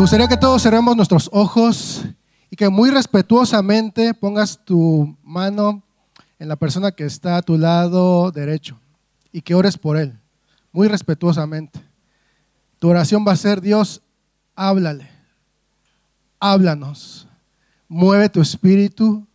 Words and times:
Me 0.00 0.04
gustaría 0.04 0.28
que 0.28 0.38
todos 0.38 0.62
cerremos 0.62 0.96
nuestros 0.96 1.28
ojos 1.30 2.06
y 2.50 2.56
que 2.56 2.70
muy 2.70 2.88
respetuosamente 2.88 4.14
pongas 4.14 4.58
tu 4.64 5.14
mano 5.22 5.82
en 6.38 6.48
la 6.48 6.56
persona 6.56 6.90
que 6.90 7.04
está 7.04 7.36
a 7.36 7.42
tu 7.42 7.58
lado 7.58 8.30
derecho 8.30 8.80
y 9.30 9.42
que 9.42 9.54
ores 9.54 9.76
por 9.76 9.98
él, 9.98 10.18
muy 10.72 10.88
respetuosamente. 10.88 11.84
Tu 12.78 12.88
oración 12.88 13.26
va 13.28 13.32
a 13.32 13.36
ser, 13.36 13.60
Dios, 13.60 14.00
háblale, 14.56 15.06
háblanos, 16.38 17.28
mueve 17.86 18.30
tu 18.30 18.40
espíritu 18.40 19.26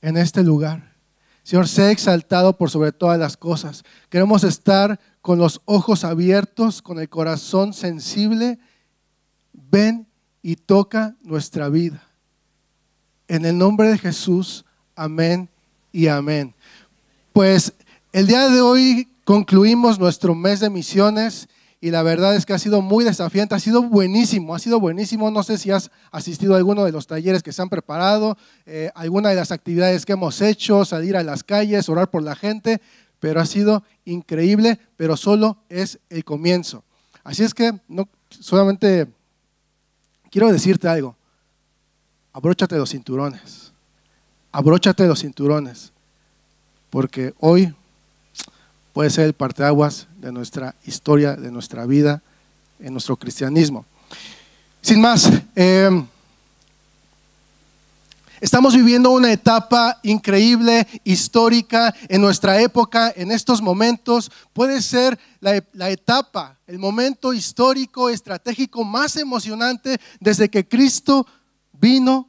en 0.00 0.16
este 0.16 0.42
lugar. 0.42 0.94
Señor, 1.42 1.68
sé 1.68 1.90
exaltado 1.90 2.56
por 2.56 2.70
sobre 2.70 2.92
todas 2.92 3.18
las 3.18 3.36
cosas. 3.36 3.84
Queremos 4.08 4.42
estar 4.42 4.98
con 5.20 5.38
los 5.38 5.60
ojos 5.66 6.02
abiertos, 6.02 6.80
con 6.80 6.98
el 6.98 7.10
corazón 7.10 7.74
sensible. 7.74 8.58
Ven 9.52 10.07
y 10.42 10.56
toca 10.56 11.16
nuestra 11.22 11.68
vida. 11.68 12.02
En 13.26 13.44
el 13.44 13.58
nombre 13.58 13.88
de 13.88 13.98
Jesús, 13.98 14.64
amén 14.94 15.48
y 15.92 16.08
amén. 16.08 16.54
Pues 17.32 17.72
el 18.12 18.26
día 18.26 18.48
de 18.48 18.60
hoy 18.60 19.08
concluimos 19.24 19.98
nuestro 19.98 20.34
mes 20.34 20.60
de 20.60 20.70
misiones 20.70 21.48
y 21.80 21.90
la 21.90 22.02
verdad 22.02 22.34
es 22.34 22.44
que 22.44 22.54
ha 22.54 22.58
sido 22.58 22.82
muy 22.82 23.04
desafiante, 23.04 23.54
ha 23.54 23.60
sido 23.60 23.82
buenísimo, 23.82 24.54
ha 24.54 24.58
sido 24.58 24.80
buenísimo. 24.80 25.30
No 25.30 25.42
sé 25.42 25.58
si 25.58 25.70
has 25.70 25.90
asistido 26.10 26.54
a 26.54 26.56
alguno 26.56 26.84
de 26.84 26.92
los 26.92 27.06
talleres 27.06 27.42
que 27.42 27.52
se 27.52 27.62
han 27.62 27.68
preparado, 27.68 28.36
eh, 28.66 28.90
alguna 28.94 29.28
de 29.28 29.36
las 29.36 29.52
actividades 29.52 30.04
que 30.04 30.14
hemos 30.14 30.40
hecho, 30.40 30.84
salir 30.84 31.16
a 31.16 31.22
las 31.22 31.44
calles, 31.44 31.88
orar 31.88 32.10
por 32.10 32.22
la 32.22 32.34
gente, 32.34 32.80
pero 33.20 33.40
ha 33.40 33.46
sido 33.46 33.84
increíble, 34.04 34.80
pero 34.96 35.16
solo 35.16 35.58
es 35.68 36.00
el 36.10 36.24
comienzo. 36.24 36.82
Así 37.22 37.44
es 37.44 37.54
que 37.54 37.78
no, 37.86 38.08
solamente 38.30 39.06
quiero 40.30 40.50
decirte 40.52 40.88
algo, 40.88 41.16
abróchate 42.32 42.76
los 42.76 42.90
cinturones, 42.90 43.72
abróchate 44.52 45.06
los 45.06 45.20
cinturones, 45.20 45.92
porque 46.90 47.34
hoy 47.40 47.74
puede 48.92 49.10
ser 49.10 49.26
el 49.26 49.34
parteaguas 49.34 50.08
de 50.18 50.32
nuestra 50.32 50.74
historia, 50.84 51.36
de 51.36 51.50
nuestra 51.50 51.86
vida, 51.86 52.22
en 52.80 52.92
nuestro 52.92 53.16
cristianismo. 53.16 53.84
Sin 54.80 55.00
más, 55.00 55.30
eh, 55.54 55.90
estamos 58.40 58.74
viviendo 58.74 59.10
una 59.10 59.32
etapa 59.32 59.98
increíble, 60.02 60.86
histórica, 61.04 61.94
en 62.08 62.20
nuestra 62.20 62.60
época, 62.60 63.12
en 63.14 63.30
estos 63.30 63.62
momentos. 63.62 64.30
Puede 64.52 64.82
ser 64.82 65.18
la, 65.40 65.90
etapa, 65.90 66.58
el 66.66 66.78
momento 66.78 67.32
histórico, 67.32 68.08
estratégico 68.08 68.84
más 68.84 69.16
emocionante 69.16 70.00
desde 70.20 70.48
que 70.48 70.66
Cristo 70.66 71.26
vino, 71.72 72.28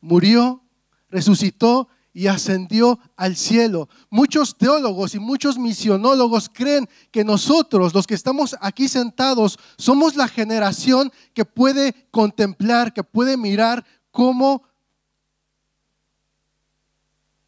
murió, 0.00 0.62
resucitó 1.10 1.88
y 2.12 2.26
ascendió 2.26 2.98
al 3.16 3.36
cielo. 3.36 3.88
Muchos 4.10 4.56
teólogos 4.56 5.14
y 5.14 5.18
muchos 5.18 5.56
misionólogos 5.58 6.48
creen 6.52 6.88
que 7.10 7.22
nosotros, 7.22 7.94
los 7.94 8.06
que 8.06 8.14
estamos 8.14 8.56
aquí 8.60 8.88
sentados, 8.88 9.58
somos 9.76 10.16
la 10.16 10.26
generación 10.26 11.12
que 11.32 11.44
puede 11.44 11.94
contemplar, 12.10 12.92
que 12.92 13.04
puede 13.04 13.36
mirar 13.36 13.84
cómo 14.10 14.62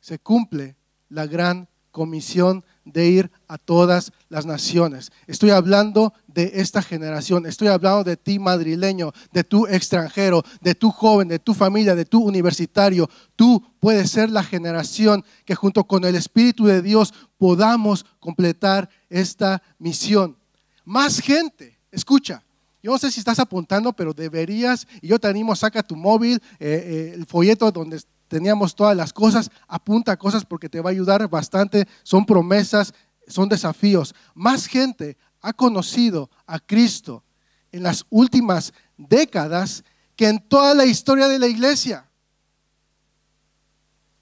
se 0.01 0.19
cumple 0.19 0.77
la 1.09 1.27
gran 1.27 1.69
comisión 1.91 2.65
de 2.85 3.09
ir 3.09 3.31
a 3.49 3.59
todas 3.59 4.13
las 4.29 4.47
naciones. 4.47 5.11
Estoy 5.27 5.51
hablando 5.51 6.13
de 6.27 6.53
esta 6.55 6.83
generación, 6.83 7.47
estoy 7.47 7.69
hablando 7.69 8.05
de 8.05 8.17
ti 8.17 8.39
madrileño, 8.39 9.13
de 9.33 9.45
tu 9.45 9.67
extranjero, 9.67 10.43
de 10.61 10.75
tu 10.75 10.91
joven, 10.91 11.29
de 11.29 11.39
tu 11.39 11.53
familia, 11.53 11.95
de 11.95 12.05
tu 12.05 12.23
universitario. 12.23 13.09
Tú 13.37 13.63
puedes 13.81 14.11
ser 14.11 14.31
la 14.31 14.43
generación 14.43 15.25
que 15.45 15.55
junto 15.55 15.85
con 15.85 16.05
el 16.05 16.15
Espíritu 16.15 16.67
de 16.67 16.83
Dios 16.83 17.13
podamos 17.39 18.07
completar 18.19 18.89
esta 19.09 19.63
misión. 19.79 20.37
Más 20.85 21.21
gente, 21.21 21.79
escucha, 21.91 22.43
yo 22.83 22.93
no 22.93 22.99
sé 22.99 23.11
si 23.11 23.21
estás 23.21 23.39
apuntando, 23.39 23.93
pero 23.93 24.15
deberías, 24.15 24.87
y 25.03 25.09
yo 25.09 25.19
te 25.19 25.29
animo, 25.29 25.55
saca 25.55 25.83
tu 25.83 25.97
móvil, 25.97 26.41
eh, 26.59 27.11
eh, 27.11 27.13
el 27.15 27.27
folleto 27.27 27.71
donde 27.71 28.01
teníamos 28.31 28.77
todas 28.77 28.97
las 28.97 29.13
cosas, 29.13 29.51
apunta 29.67 30.17
cosas 30.17 30.45
porque 30.45 30.69
te 30.69 30.81
va 30.81 30.91
a 30.91 30.93
ayudar 30.93 31.29
bastante, 31.29 31.87
son 32.05 32.25
promesas, 32.25 32.95
son 33.27 33.49
desafíos. 33.49 34.15
Más 34.35 34.67
gente 34.67 35.19
ha 35.43 35.53
conocido 35.53 36.31
a 36.47 36.61
Cristo 36.61 37.25
en 37.73 37.83
las 37.83 38.07
últimas 38.09 38.73
décadas 38.97 39.83
que 40.15 40.29
en 40.29 40.39
toda 40.39 40.75
la 40.75 40.87
historia 40.87 41.27
de 41.27 41.41
la 41.41 41.49
iglesia. 41.49 42.09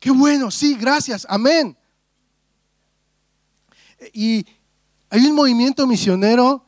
Qué 0.00 0.10
bueno, 0.10 0.50
sí, 0.50 0.74
gracias, 0.74 1.26
amén. 1.28 1.76
Y 4.14 4.46
hay 5.10 5.26
un 5.26 5.34
movimiento 5.34 5.86
misionero 5.86 6.64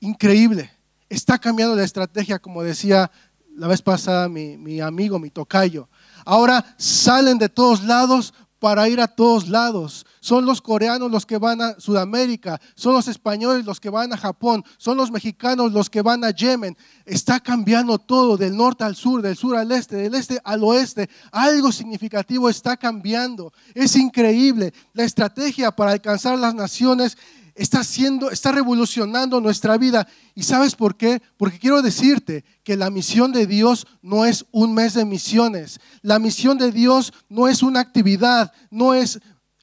increíble. 0.00 0.70
Está 1.08 1.38
cambiando 1.38 1.74
la 1.74 1.84
estrategia, 1.84 2.38
como 2.38 2.62
decía 2.62 3.10
la 3.56 3.68
vez 3.68 3.80
pasada 3.80 4.28
mi, 4.28 4.58
mi 4.58 4.80
amigo, 4.80 5.18
mi 5.18 5.30
tocayo. 5.30 5.88
Ahora 6.26 6.74
salen 6.76 7.38
de 7.38 7.48
todos 7.48 7.84
lados 7.84 8.34
para 8.58 8.88
ir 8.88 9.00
a 9.00 9.06
todos 9.06 9.48
lados. 9.48 10.04
Son 10.18 10.44
los 10.44 10.60
coreanos 10.60 11.08
los 11.08 11.24
que 11.24 11.38
van 11.38 11.62
a 11.62 11.78
Sudamérica, 11.78 12.60
son 12.74 12.94
los 12.94 13.06
españoles 13.06 13.64
los 13.64 13.78
que 13.78 13.90
van 13.90 14.12
a 14.12 14.16
Japón, 14.16 14.64
son 14.76 14.96
los 14.96 15.12
mexicanos 15.12 15.70
los 15.70 15.88
que 15.88 16.02
van 16.02 16.24
a 16.24 16.30
Yemen. 16.30 16.76
Está 17.04 17.38
cambiando 17.38 17.96
todo 17.98 18.36
del 18.36 18.56
norte 18.56 18.82
al 18.82 18.96
sur, 18.96 19.22
del 19.22 19.36
sur 19.36 19.56
al 19.56 19.70
este, 19.70 19.94
del 19.94 20.16
este 20.16 20.40
al 20.42 20.64
oeste. 20.64 21.08
Algo 21.30 21.70
significativo 21.70 22.48
está 22.48 22.76
cambiando. 22.76 23.52
Es 23.72 23.94
increíble. 23.94 24.74
La 24.94 25.04
estrategia 25.04 25.70
para 25.70 25.92
alcanzar 25.92 26.36
las 26.36 26.54
naciones 26.54 27.16
está 27.56 27.80
haciendo, 27.80 28.30
está 28.30 28.52
revolucionando 28.52 29.40
nuestra 29.40 29.76
vida. 29.78 30.06
¿Y 30.34 30.42
sabes 30.42 30.74
por 30.74 30.96
qué? 30.96 31.20
Porque 31.36 31.58
quiero 31.58 31.82
decirte 31.82 32.44
que 32.62 32.76
la 32.76 32.90
misión 32.90 33.32
de 33.32 33.46
Dios 33.46 33.86
no 34.02 34.24
es 34.24 34.46
un 34.52 34.74
mes 34.74 34.94
de 34.94 35.04
misiones. 35.04 35.80
La 36.02 36.18
misión 36.18 36.58
de 36.58 36.70
Dios 36.70 37.12
no 37.28 37.48
es 37.48 37.62
una 37.62 37.80
actividad, 37.80 38.52
no 38.70 38.94
es 38.94 39.20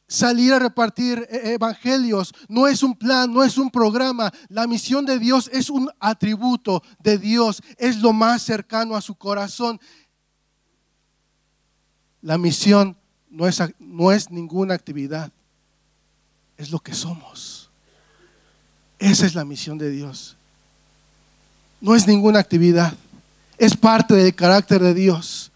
salir 0.07 0.53
a 0.53 0.59
repartir 0.59 1.27
e-, 1.29 1.53
evangelios, 1.53 2.33
no 2.47 2.67
es 2.67 2.83
un 2.83 2.95
plan, 2.95 3.31
no 3.31 3.43
es 3.43 3.57
un 3.57 3.69
programa. 3.69 4.31
La 4.49 4.67
misión 4.67 5.05
de 5.05 5.19
Dios 5.19 5.49
es 5.53 5.69
un 5.69 5.89
atributo 5.99 6.83
de 6.99 7.17
Dios, 7.17 7.61
es 7.77 7.97
lo 7.97 8.11
más 8.11 8.41
cercano 8.41 8.95
a 8.95 9.01
su 9.01 9.15
corazón. 9.15 9.79
La 12.21 12.37
misión 12.37 12.97
no 13.29 13.47
es, 13.47 13.61
no 13.79 14.11
es 14.11 14.31
ninguna 14.31 14.73
actividad, 14.73 15.31
es 16.57 16.71
lo 16.71 16.79
que 16.79 16.93
somos. 16.93 17.62
Esa 19.03 19.25
es 19.25 19.35
la 19.35 19.43
misión 19.43 19.77
de 19.77 19.89
Dios. 19.89 20.37
No 21.81 21.93
es 21.93 22.07
ninguna 22.07 22.39
actividad, 22.39 22.93
es 23.57 23.75
parte 23.75 24.13
del 24.13 24.33
carácter 24.33 24.81
de 24.81 24.93
Dios. 24.93 25.51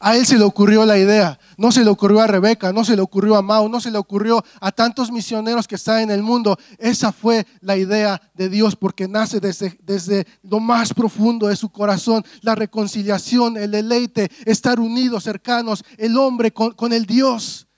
A 0.00 0.16
él 0.16 0.26
se 0.26 0.36
le 0.36 0.42
ocurrió 0.42 0.84
la 0.84 0.98
idea, 0.98 1.38
no 1.56 1.70
se 1.70 1.84
le 1.84 1.90
ocurrió 1.90 2.20
a 2.20 2.26
Rebeca, 2.26 2.72
no 2.72 2.84
se 2.84 2.96
le 2.96 3.02
ocurrió 3.02 3.36
a 3.36 3.42
Mao, 3.42 3.68
no 3.68 3.80
se 3.80 3.92
le 3.92 3.98
ocurrió 3.98 4.44
a 4.60 4.72
tantos 4.72 5.12
misioneros 5.12 5.68
que 5.68 5.76
están 5.76 6.00
en 6.00 6.10
el 6.10 6.24
mundo. 6.24 6.58
Esa 6.78 7.12
fue 7.12 7.46
la 7.60 7.76
idea 7.76 8.20
de 8.34 8.48
Dios 8.48 8.74
porque 8.74 9.06
nace 9.06 9.38
desde, 9.38 9.78
desde 9.84 10.26
lo 10.42 10.58
más 10.58 10.92
profundo 10.92 11.46
de 11.46 11.54
su 11.54 11.68
corazón, 11.68 12.24
la 12.40 12.56
reconciliación, 12.56 13.56
el 13.56 13.70
deleite, 13.70 14.32
estar 14.44 14.80
unidos, 14.80 15.22
cercanos, 15.22 15.84
el 15.96 16.18
hombre 16.18 16.52
con, 16.52 16.72
con 16.72 16.92
el 16.92 17.06
Dios, 17.06 17.68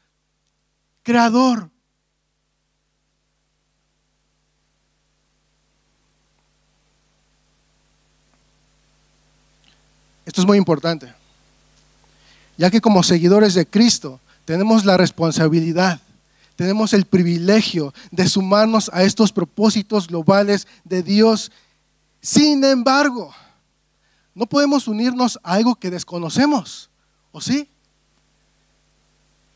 creador. 1.02 1.70
Esto 10.30 10.42
es 10.42 10.46
muy 10.46 10.58
importante, 10.58 11.12
ya 12.56 12.70
que 12.70 12.80
como 12.80 13.02
seguidores 13.02 13.54
de 13.54 13.66
Cristo 13.66 14.20
tenemos 14.44 14.84
la 14.84 14.96
responsabilidad, 14.96 16.00
tenemos 16.54 16.92
el 16.92 17.04
privilegio 17.04 17.92
de 18.12 18.28
sumarnos 18.28 18.92
a 18.94 19.02
estos 19.02 19.32
propósitos 19.32 20.06
globales 20.06 20.68
de 20.84 21.02
Dios. 21.02 21.50
Sin 22.22 22.62
embargo, 22.62 23.34
no 24.32 24.46
podemos 24.46 24.86
unirnos 24.86 25.36
a 25.42 25.54
algo 25.54 25.74
que 25.74 25.90
desconocemos, 25.90 26.90
¿o 27.32 27.40
sí? 27.40 27.68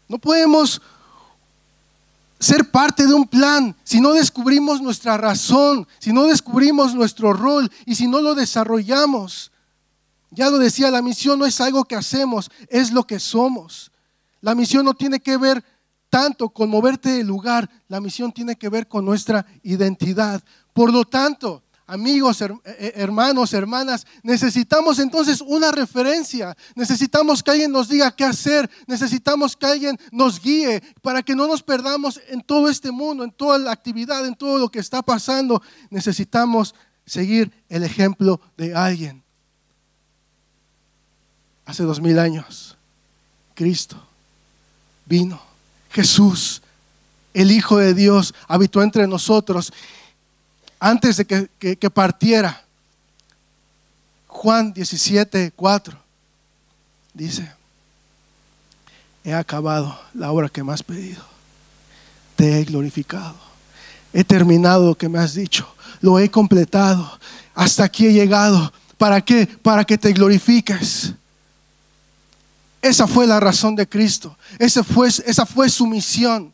No 0.09 0.19
podemos 0.19 0.83
ser 2.41 2.69
parte 2.69 3.07
de 3.07 3.15
un 3.15 3.29
plan 3.29 3.77
si 3.85 4.01
no 4.01 4.13
descubrimos 4.13 4.83
nuestra 4.83 5.17
razón, 5.19 5.87
si 6.01 6.13
no 6.13 6.25
descubrimos 6.25 6.97
nuestro 6.97 7.33
rol 7.33 7.71
y 7.87 7.95
si 7.95 8.09
no 8.09 8.21
lo 8.21 8.35
desarrollamos. 8.35 9.53
Ya 10.35 10.51
lo 10.51 10.59
decía, 10.59 10.91
la 10.91 11.03
misión 11.03 11.39
no 11.39 11.47
es 11.47 11.61
algo 11.61 11.85
que 11.85 11.95
hacemos, 11.95 12.51
es 12.69 12.93
lo 12.93 13.05
que 13.07 13.21
somos. 13.21 13.93
La 14.41 14.55
misión 14.55 14.85
no 14.85 14.95
tiene 14.95 15.21
que 15.21 15.37
ver 15.37 15.65
tanto 16.11 16.49
con 16.51 16.69
moverte 16.69 17.11
del 17.11 17.27
lugar, 17.27 17.69
la 17.89 18.01
misión 18.01 18.33
tiene 18.33 18.57
que 18.57 18.69
ver 18.69 18.87
con 18.87 19.05
nuestra 19.05 19.47
identidad. 19.63 20.43
Por 20.73 20.93
lo 20.93 21.05
tanto, 21.05 21.63
amigos, 21.87 22.41
eh, 22.43 22.49
eh, 22.65 22.93
hermanos, 22.97 23.53
hermanas, 23.53 24.07
necesitamos 24.23 24.99
entonces 24.99 25.41
una 25.41 25.73
referencia. 25.73 26.57
Necesitamos 26.75 27.43
que 27.43 27.51
alguien 27.53 27.73
nos 27.73 27.89
diga 27.89 28.15
qué 28.15 28.25
hacer. 28.25 28.71
Necesitamos 28.87 29.57
que 29.57 29.67
alguien 29.67 29.99
nos 30.13 30.41
guíe 30.41 30.83
para 31.03 31.23
que 31.23 31.35
no 31.35 31.47
nos 31.47 31.63
perdamos 31.63 32.21
en 32.29 32.43
todo 32.43 32.69
este 32.69 32.91
mundo, 32.91 33.25
en 33.25 33.33
toda 33.33 33.59
la 33.59 33.73
actividad, 33.73 34.27
en 34.27 34.35
todo 34.35 34.59
lo 34.59 34.69
que 34.69 34.79
está 34.79 35.03
pasando. 35.03 35.63
Necesitamos 35.91 36.75
seguir 37.07 37.53
el 37.69 37.83
ejemplo 37.83 38.41
de 38.57 38.75
alguien. 38.75 39.24
Hace 41.67 41.83
dos 41.83 42.01
mil 42.01 42.19
años, 42.19 42.77
Cristo 43.55 44.01
vino. 45.07 45.41
Jesús, 45.91 46.61
el 47.33 47.53
Hijo 47.53 47.79
de 47.79 47.95
Dios, 47.95 48.35
habitó 48.49 48.83
entre 48.83 49.07
nosotros 49.07 49.73
antes 50.81 51.17
de 51.17 51.49
que, 51.79 51.91
partiera. 51.91 52.63
Juan 54.27 54.73
17, 54.73 55.53
4 55.55 55.99
dice, 57.15 57.51
he 59.23 59.33
acabado 59.33 59.99
la 60.13 60.33
obra 60.33 60.49
que 60.49 60.65
me 60.65 60.73
has 60.73 60.83
pedido, 60.83 61.23
te 62.35 62.59
he 62.59 62.65
glorificado, 62.65 63.37
he 64.13 64.25
terminado 64.25 64.89
lo 64.89 64.95
que 64.97 65.09
me 65.09 65.21
has 65.21 65.35
dicho, 65.35 65.73
lo 66.01 66.19
he 66.19 66.29
completado, 66.29 67.19
hasta 67.55 67.85
aquí 67.85 68.07
he 68.07 68.13
llegado. 68.13 68.73
¿Para 68.99 69.21
qué? 69.21 69.47
Para 69.47 69.85
que 69.85 69.97
te 69.97 70.13
glorifiques. 70.13 71.15
Esa 72.85 73.07
fue 73.07 73.27
la 73.27 73.41
razón 73.41 73.75
de 73.75 73.89
Cristo, 73.89 74.37
esa 74.59 74.85
fue, 74.85 75.71
su 75.71 75.87
misión. 75.87 76.53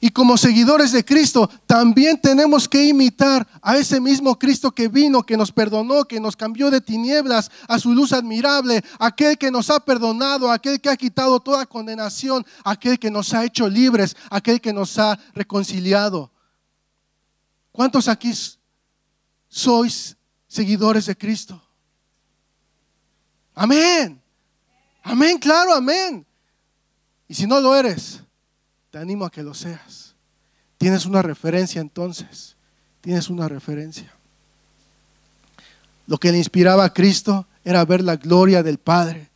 Y 0.00 0.10
como 0.10 0.36
seguidores 0.36 0.90
de 0.90 1.04
Cristo, 1.04 1.48
también 1.64 2.20
tenemos 2.20 2.68
que 2.68 2.86
imitar 2.86 3.46
a 3.62 3.76
ese 3.76 4.00
mismo 4.00 4.36
Cristo 4.36 4.72
que 4.72 4.88
vino, 4.88 5.22
que 5.22 5.36
nos 5.36 5.52
perdonó, 5.52 6.06
que 6.06 6.18
nos 6.18 6.34
cambió 6.34 6.72
de 6.72 6.80
tinieblas 6.80 7.52
a 7.68 7.78
su 7.78 7.94
luz 7.94 8.12
admirable, 8.12 8.82
aquel 8.98 9.38
que 9.38 9.52
nos 9.52 9.70
ha 9.70 9.78
perdonado, 9.78 10.50
aquel 10.50 10.80
que 10.80 10.90
ha 10.90 10.96
quitado 10.96 11.38
toda 11.38 11.64
condenación, 11.64 12.44
aquel 12.64 12.98
que 12.98 13.12
nos 13.12 13.32
ha 13.32 13.44
hecho 13.44 13.68
libres, 13.68 14.16
aquel 14.28 14.60
que 14.60 14.72
nos 14.72 14.98
ha 14.98 15.20
reconciliado. 15.34 16.32
¿Cuántos 17.70 18.08
aquí 18.08 18.32
sois 19.48 20.16
seguidores 20.48 21.06
de 21.06 21.16
Cristo? 21.16 21.62
Amén. 23.62 24.18
Amén, 25.02 25.38
claro, 25.38 25.74
amén. 25.74 26.24
Y 27.28 27.34
si 27.34 27.46
no 27.46 27.60
lo 27.60 27.76
eres, 27.76 28.22
te 28.90 28.96
animo 28.96 29.26
a 29.26 29.30
que 29.30 29.42
lo 29.42 29.52
seas. 29.52 30.14
Tienes 30.78 31.04
una 31.04 31.20
referencia 31.20 31.78
entonces. 31.82 32.56
Tienes 33.02 33.28
una 33.28 33.48
referencia. 33.48 34.10
Lo 36.06 36.16
que 36.16 36.32
le 36.32 36.38
inspiraba 36.38 36.84
a 36.84 36.94
Cristo 36.94 37.46
era 37.62 37.84
ver 37.84 38.02
la 38.02 38.16
gloria 38.16 38.62
del 38.62 38.78
Padre. 38.78 39.28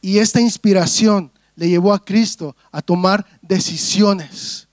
Y 0.00 0.16
esta 0.16 0.40
inspiración 0.40 1.30
le 1.56 1.68
llevó 1.68 1.92
a 1.92 2.02
Cristo 2.02 2.56
a 2.72 2.80
tomar 2.80 3.26
decisiones 3.42 4.66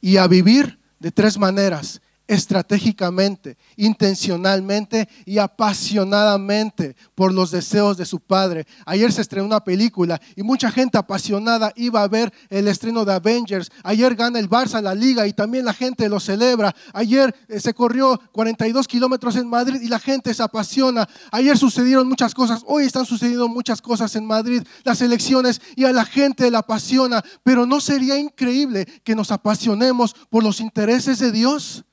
y 0.00 0.18
a 0.18 0.28
vivir 0.28 0.78
de 1.00 1.10
tres 1.10 1.36
maneras 1.36 2.00
estratégicamente, 2.32 3.58
intencionalmente 3.76 5.06
y 5.26 5.36
apasionadamente 5.36 6.96
por 7.14 7.34
los 7.34 7.50
deseos 7.50 7.98
de 7.98 8.06
su 8.06 8.20
padre. 8.20 8.66
Ayer 8.86 9.12
se 9.12 9.20
estrenó 9.20 9.44
una 9.46 9.62
película 9.62 10.18
y 10.34 10.42
mucha 10.42 10.70
gente 10.70 10.96
apasionada 10.96 11.72
iba 11.76 12.02
a 12.02 12.08
ver 12.08 12.32
el 12.48 12.68
estreno 12.68 13.04
de 13.04 13.12
Avengers. 13.12 13.70
Ayer 13.84 14.14
gana 14.14 14.38
el 14.38 14.48
Barça 14.48 14.80
la 14.80 14.94
liga 14.94 15.26
y 15.26 15.34
también 15.34 15.66
la 15.66 15.74
gente 15.74 16.08
lo 16.08 16.20
celebra. 16.20 16.74
Ayer 16.94 17.34
eh, 17.48 17.60
se 17.60 17.74
corrió 17.74 18.18
42 18.32 18.88
kilómetros 18.88 19.36
en 19.36 19.48
Madrid 19.48 19.82
y 19.82 19.88
la 19.88 19.98
gente 19.98 20.32
se 20.32 20.42
apasiona. 20.42 21.06
Ayer 21.30 21.58
sucedieron 21.58 22.08
muchas 22.08 22.34
cosas. 22.34 22.62
Hoy 22.66 22.84
están 22.84 23.04
sucediendo 23.04 23.46
muchas 23.46 23.82
cosas 23.82 24.16
en 24.16 24.26
Madrid, 24.26 24.62
las 24.84 25.02
elecciones 25.02 25.60
y 25.76 25.84
a 25.84 25.92
la 25.92 26.06
gente 26.06 26.50
la 26.50 26.60
apasiona. 26.60 27.22
Pero 27.42 27.66
¿no 27.66 27.78
sería 27.78 28.16
increíble 28.16 28.86
que 29.04 29.14
nos 29.14 29.30
apasionemos 29.30 30.14
por 30.30 30.42
los 30.42 30.60
intereses 30.60 31.18
de 31.18 31.30
Dios? 31.30 31.84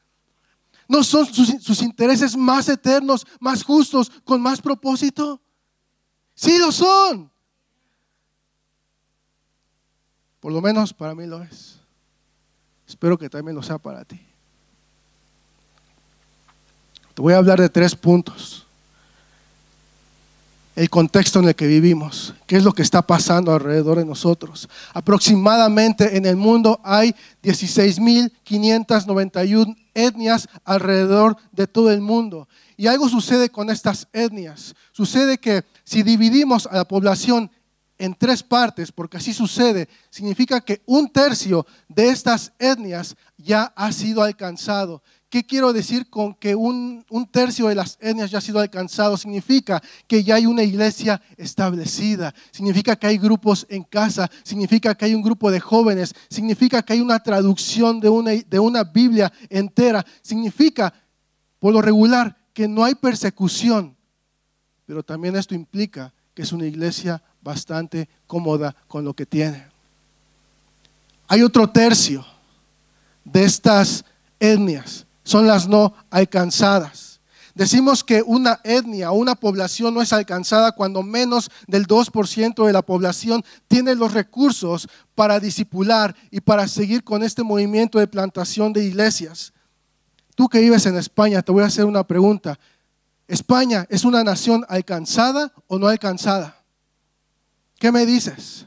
¿No 0.90 1.04
son 1.04 1.28
sus, 1.28 1.84
intereses 1.84 2.36
más 2.36 2.68
eternos, 2.68 3.26
más 3.40 3.64
justos, 3.64 4.12
con 4.24 4.42
más 4.42 4.60
propósito? 4.60 5.40
Sí 6.34 6.58
lo 6.58 6.72
son. 6.72 7.32
Por 10.40 10.52
lo 10.52 10.60
menos 10.62 10.92
para 10.92 11.14
mí 11.14 11.28
lo 11.28 11.44
es. 11.44 11.80
Espero 12.88 13.20
que 13.20 13.30
también 13.30 13.56
lo 13.56 13.62
sea 13.62 13.78
para 13.78 14.04
ti. 14.04 14.20
Te 17.14 17.22
voy 17.22 17.34
a 17.34 17.38
hablar 17.38 17.62
de 17.62 17.70
tres 17.70 17.96
puntos 17.96 18.66
el 20.80 20.90
contexto 20.90 21.40
en 21.40 21.50
el 21.50 21.56
que 21.56 21.68
vivimos, 21.68 22.34
qué 22.48 22.56
es 22.56 22.64
lo 22.64 22.72
que 22.72 22.84
está 22.84 23.02
pasando 23.02 23.52
alrededor 23.52 23.98
de 23.98 24.06
nosotros. 24.06 24.70
Aproximadamente 24.94 26.16
en 26.16 26.26
el 26.26 26.38
mundo 26.38 26.80
hay 26.86 27.14
16.591 27.44 29.76
etnias 29.94 30.48
alrededor 30.64 31.36
de 31.52 31.68
todo 31.68 31.92
el 31.92 32.00
mundo. 32.00 32.48
Y 32.78 32.88
algo 32.88 33.10
sucede 33.10 33.50
con 33.50 33.70
estas 33.70 34.08
etnias. 34.14 34.74
Sucede 34.94 35.38
que 35.38 35.66
si 35.84 36.02
dividimos 36.02 36.66
a 36.66 36.78
la 36.78 36.88
población 36.88 37.52
en 37.98 38.16
tres 38.16 38.42
partes, 38.42 38.94
porque 38.94 39.18
así 39.18 39.34
sucede, 39.34 39.90
significa 40.10 40.62
que 40.62 40.82
un 40.86 41.10
tercio 41.10 41.68
de 41.90 42.08
estas 42.08 42.54
etnias 42.58 43.18
ya 43.38 43.74
ha 43.76 43.92
sido 43.92 44.24
alcanzado. 44.24 45.04
¿Qué 45.30 45.46
quiero 45.46 45.74
decir 45.74 46.10
con 46.10 46.34
que 46.34 46.56
un, 46.56 47.06
tercio 47.32 47.68
de 47.68 47.76
las 47.76 48.00
etnias 48.02 48.32
ya 48.32 48.40
ha 48.40 48.42
sido 48.42 48.60
alcanzado? 48.60 49.16
Significa 49.16 49.80
que 50.08 50.24
ya 50.24 50.36
hay 50.36 50.48
una 50.48 50.64
iglesia 50.64 51.22
establecida, 51.38 52.34
significa 52.50 52.96
que 52.96 53.06
hay 53.06 53.20
grupos 53.20 53.68
en 53.70 53.84
casa, 53.84 54.30
significa 54.42 54.96
que 54.96 55.06
hay 55.06 55.14
un 55.14 55.22
grupo 55.22 55.52
de 55.52 55.60
jóvenes, 55.60 56.16
significa 56.32 56.82
que 56.82 56.94
hay 56.94 57.02
una 57.02 57.22
traducción 57.22 58.00
de 58.00 58.10
una, 58.10 58.84
Biblia 58.86 59.32
entera, 59.52 60.04
significa, 60.24 60.92
por 61.60 61.74
lo 61.74 61.82
regular, 61.84 62.36
que 62.52 62.68
no 62.68 62.84
hay 62.84 62.96
persecución, 62.96 63.96
pero 64.88 65.04
también 65.04 65.36
esto 65.36 65.54
implica 65.54 66.12
que 66.34 66.42
es 66.42 66.52
una 66.52 66.66
iglesia 66.66 67.22
bastante 67.40 68.10
cómoda 68.26 68.76
con 68.88 69.06
lo 69.06 69.14
que 69.14 69.28
tiene. 69.28 69.68
Hay 71.28 71.44
otro 71.44 71.70
tercio 71.70 72.26
de 73.24 73.44
estas 73.44 74.04
etnias 74.40 75.06
son 75.30 75.46
las 75.46 75.68
no 75.68 75.94
alcanzadas. 76.10 77.22
Decimos 77.54 78.04
que 78.04 78.24
una 78.26 78.60
etnia 78.64 79.12
o 79.12 79.16
una 79.16 79.36
población 79.36 79.94
no 79.94 80.02
es 80.02 80.12
alcanzada 80.12 80.72
cuando 80.72 81.04
menos 81.04 81.52
del 81.68 81.86
2% 81.86 82.66
de 82.66 82.74
la 82.74 82.82
población 82.82 83.44
tiene 83.68 83.94
los 83.94 84.14
recursos 84.14 84.88
para 85.14 85.40
disipular 85.40 86.16
y 86.32 86.42
para 86.42 86.68
seguir 86.68 87.04
con 87.04 87.22
este 87.22 87.44
movimiento 87.44 88.00
de 88.00 88.08
plantación 88.08 88.74
de 88.74 88.86
iglesias. 88.86 89.54
Tú 90.34 90.50
que 90.50 90.62
vives 90.62 90.88
en 90.88 90.98
España, 90.98 91.44
te 91.44 91.52
voy 91.52 91.62
a 91.62 91.68
hacer 91.68 91.86
una 91.86 92.04
pregunta. 92.04 92.58
¿España 93.28 93.86
es 93.88 94.06
una 94.06 94.24
nación 94.24 94.66
alcanzada 94.68 95.54
o 95.68 95.78
no 95.78 95.88
alcanzada? 95.88 96.60
¿Qué 97.78 97.92
me 97.92 98.04
dices? 98.04 98.66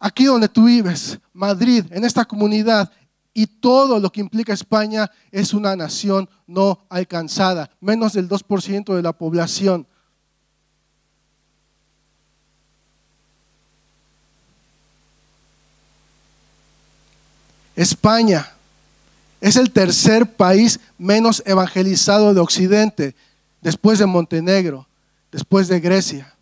Aquí 0.00 0.24
donde 0.24 0.48
tú 0.48 0.64
vives, 0.64 1.20
Madrid, 1.32 1.84
en 1.90 2.04
esta 2.04 2.24
comunidad, 2.24 2.90
y 3.38 3.46
todo 3.46 4.00
lo 4.00 4.10
que 4.10 4.22
implica 4.22 4.54
España 4.54 5.10
es 5.30 5.52
una 5.52 5.76
nación 5.76 6.26
no 6.46 6.86
alcanzada, 6.88 7.70
menos 7.82 8.14
del 8.14 8.30
2% 8.30 8.94
de 8.94 9.02
la 9.02 9.12
población. 9.12 9.86
España 17.74 18.54
es 19.42 19.56
el 19.56 19.70
tercer 19.70 20.34
país 20.34 20.80
menos 20.96 21.42
evangelizado 21.44 22.32
de 22.32 22.40
Occidente, 22.40 23.14
después 23.60 23.98
de 23.98 24.06
Montenegro, 24.06 24.88
después 25.30 25.68
de 25.68 25.78
Grecia. 25.80 26.34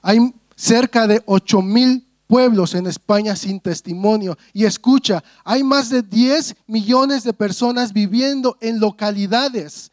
Hay 0.00 0.32
cerca 0.54 1.06
de 1.06 1.22
8 1.26 1.60
mil 1.60 2.05
pueblos 2.26 2.74
en 2.74 2.86
España 2.86 3.36
sin 3.36 3.60
testimonio. 3.60 4.36
Y 4.52 4.64
escucha, 4.64 5.22
hay 5.44 5.62
más 5.62 5.90
de 5.90 6.02
10 6.02 6.56
millones 6.66 7.24
de 7.24 7.32
personas 7.32 7.92
viviendo 7.92 8.56
en 8.60 8.80
localidades 8.80 9.90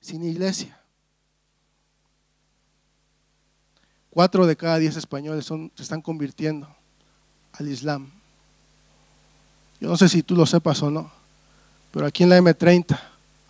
sin 0.00 0.24
iglesia. 0.24 0.78
Cuatro 4.10 4.46
de 4.46 4.56
cada 4.56 4.76
diez 4.76 4.96
españoles 4.96 5.46
se 5.46 5.82
están 5.82 6.02
convirtiendo 6.02 6.68
al 7.52 7.68
Islam. 7.68 8.10
Yo 9.80 9.88
no 9.88 9.96
sé 9.96 10.08
si 10.08 10.22
tú 10.22 10.36
lo 10.36 10.44
sepas 10.44 10.82
o 10.82 10.90
no, 10.90 11.10
pero 11.92 12.06
aquí 12.06 12.22
en 12.22 12.28
la 12.28 12.38
M30, 12.38 12.98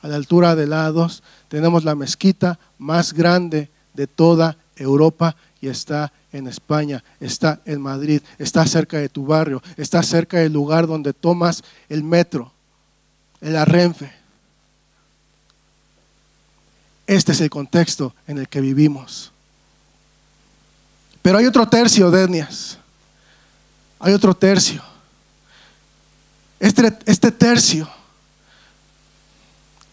a 0.02 0.08
la 0.08 0.16
altura 0.16 0.54
de 0.54 0.66
la 0.66 0.88
A2, 0.88 1.20
tenemos 1.48 1.84
la 1.84 1.94
mezquita 1.94 2.58
más 2.78 3.12
grande 3.12 3.70
de 3.92 4.06
toda 4.06 4.56
Europa 4.76 5.36
y 5.60 5.68
está 5.68 6.12
en 6.32 6.46
España, 6.46 7.04
está 7.20 7.60
en 7.64 7.80
Madrid, 7.80 8.22
está 8.38 8.66
cerca 8.66 8.98
de 8.98 9.08
tu 9.08 9.26
barrio, 9.26 9.62
está 9.76 10.02
cerca 10.02 10.38
del 10.38 10.52
lugar 10.52 10.86
donde 10.86 11.12
tomas 11.12 11.62
el 11.88 12.02
metro, 12.02 12.52
el 13.40 13.56
arrenfe. 13.56 14.12
Este 17.06 17.32
es 17.32 17.40
el 17.40 17.50
contexto 17.50 18.14
en 18.26 18.38
el 18.38 18.48
que 18.48 18.60
vivimos. 18.60 19.32
Pero 21.20 21.38
hay 21.38 21.46
otro 21.46 21.68
tercio 21.68 22.10
de 22.10 22.24
etnias. 22.24 22.78
Hay 23.98 24.12
otro 24.12 24.34
tercio. 24.34 24.82
Este, 26.58 26.96
este 27.06 27.30
tercio 27.30 27.88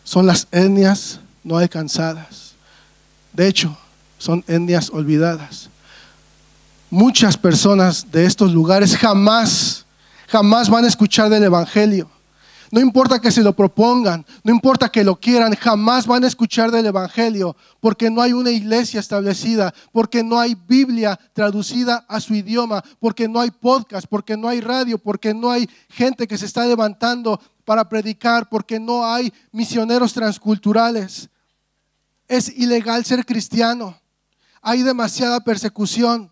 son 0.03 0.25
las 0.25 0.48
etnias 0.51 1.19
no 1.43 1.57
alcanzadas. 1.57 2.53
De 3.33 3.48
hecho, 3.48 3.77
son 4.19 4.43
etnias 4.47 4.91
olvidadas. 4.91 5.71
Muchas 6.91 7.35
personas 7.38 8.11
de 8.11 8.25
estos 8.25 8.53
lugares 8.53 8.95
jamás, 8.95 9.85
jamás 10.27 10.69
van 10.69 10.85
a 10.85 10.88
escuchar 10.88 11.29
del 11.29 11.43
Evangelio. 11.43 12.07
No 12.71 12.79
importa 12.79 13.19
que 13.19 13.31
se 13.31 13.41
lo 13.41 13.53
propongan, 13.53 14.23
no 14.43 14.53
importa 14.53 14.89
que 14.89 15.03
lo 15.03 15.19
quieran, 15.19 15.55
jamás 15.55 16.05
van 16.05 16.23
a 16.23 16.27
escuchar 16.27 16.69
del 16.69 16.85
Evangelio, 16.85 17.55
porque 17.79 18.11
no 18.11 18.21
hay 18.21 18.31
una 18.31 18.51
iglesia 18.51 18.99
establecida, 18.99 19.73
porque 19.91 20.23
no 20.23 20.39
hay 20.39 20.55
Biblia 20.67 21.19
traducida 21.33 22.05
a 22.07 22.19
su 22.19 22.35
idioma, 22.35 22.83
porque 22.99 23.27
no 23.27 23.39
hay 23.39 23.49
podcast, 23.49 24.05
porque 24.07 24.38
no 24.38 24.47
hay 24.47 24.61
radio, 24.61 24.99
porque 24.99 25.33
no 25.33 25.49
hay 25.49 25.67
gente 25.89 26.27
que 26.27 26.38
se 26.38 26.45
está 26.45 26.63
levantando 26.65 27.41
para 27.65 27.89
predicar, 27.89 28.47
porque 28.49 28.79
no 28.79 29.03
hay 29.03 29.33
misioneros 29.51 30.13
transculturales. 30.13 31.27
Es 32.27 32.49
ilegal 32.55 33.03
ser 33.03 33.25
cristiano. 33.25 33.99
Hay 34.61 34.83
demasiada 34.83 35.39
persecución. 35.39 36.31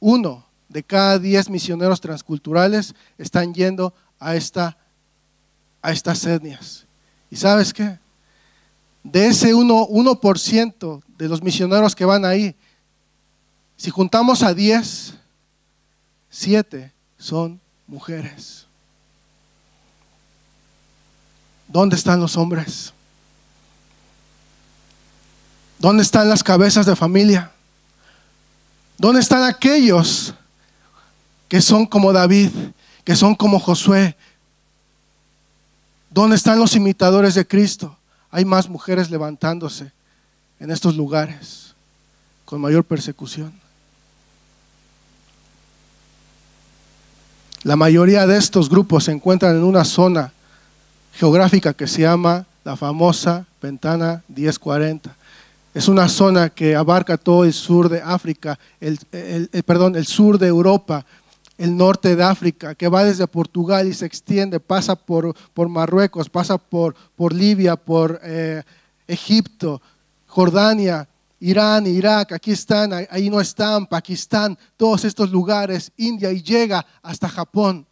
Uno 0.00 0.44
de 0.68 0.82
cada 0.82 1.18
diez 1.18 1.48
misioneros 1.48 2.00
transculturales 2.00 2.94
están 3.18 3.54
yendo 3.54 3.94
a, 4.18 4.34
esta, 4.34 4.76
a 5.80 5.92
estas 5.92 6.24
etnias. 6.24 6.86
¿Y 7.30 7.36
sabes 7.36 7.72
qué? 7.72 7.98
De 9.04 9.26
ese 9.26 9.54
1%, 9.54 10.74
1 10.80 11.02
de 11.18 11.28
los 11.28 11.42
misioneros 11.42 11.94
que 11.94 12.04
van 12.04 12.24
ahí, 12.24 12.56
si 13.76 13.90
juntamos 13.90 14.42
a 14.42 14.54
10, 14.54 15.14
7 16.30 16.92
son 17.18 17.60
mujeres. 17.86 18.66
¿Dónde 21.68 21.96
están 21.96 22.20
los 22.20 22.36
hombres? 22.36 22.92
¿Dónde 25.82 26.02
están 26.02 26.30
las 26.30 26.42
cabezas 26.42 26.86
de 26.86 26.96
familia? 26.96 27.50
¿Dónde 28.96 29.20
están 29.20 29.42
aquellos 29.42 30.32
que 31.52 31.60
son 31.60 31.84
como 31.84 32.14
David, 32.14 32.48
que 33.04 33.14
son 33.14 33.34
como 33.34 33.60
Josué. 33.60 34.16
¿Dónde 36.08 36.36
están 36.36 36.58
los 36.58 36.74
imitadores 36.74 37.34
de 37.34 37.46
Cristo? 37.46 37.94
Hay 38.30 38.46
más 38.46 38.70
mujeres 38.70 39.10
levantándose 39.10 39.92
en 40.58 40.70
estos 40.70 40.96
lugares 40.96 41.74
con 42.46 42.58
mayor 42.58 42.84
persecución. 42.84 43.52
La 47.64 47.76
mayoría 47.76 48.26
de 48.26 48.38
estos 48.38 48.70
grupos 48.70 49.04
se 49.04 49.12
encuentran 49.12 49.54
en 49.54 49.64
una 49.64 49.84
zona 49.84 50.32
geográfica 51.12 51.74
que 51.74 51.86
se 51.86 52.00
llama 52.00 52.46
la 52.64 52.78
famosa 52.78 53.44
ventana 53.60 54.22
1040. 54.28 55.14
Es 55.74 55.88
una 55.88 56.08
zona 56.08 56.50
que 56.50 56.76
abarca 56.76 57.16
todo 57.16 57.44
el 57.44 57.54
sur 57.54 57.88
de 57.88 58.02
África, 58.02 58.58
el, 58.78 58.98
perdón, 59.64 59.96
el 59.96 60.06
sur 60.06 60.38
de 60.38 60.48
Europa, 60.48 61.06
el 61.56 61.74
norte 61.76 62.14
de 62.14 62.22
África, 62.22 62.74
que 62.74 62.88
va 62.88 63.04
desde 63.04 63.26
Portugal 63.26 63.88
y 63.88 63.94
se 63.94 64.04
extiende, 64.04 64.60
pasa 64.60 64.94
por, 64.96 65.34
por 65.54 65.70
Marruecos, 65.70 66.28
pasa 66.28 66.58
por, 66.58 66.94
por 67.16 67.32
Libia, 67.32 67.76
por 67.76 68.20
eh, 68.22 68.62
Egipto, 69.06 69.80
Jordania, 70.26 71.08
Irán, 71.40 71.86
Irak, 71.86 72.32
aquí 72.32 72.52
están, 72.52 72.92
ahí 73.10 73.30
no 73.30 73.40
están, 73.40 73.86
Pakistán, 73.86 74.58
todos 74.76 75.04
estos 75.04 75.30
lugares, 75.30 75.90
India, 75.96 76.30
y 76.32 76.42
llega 76.42 76.84
hasta 77.02 77.28
Japón. 77.28 77.86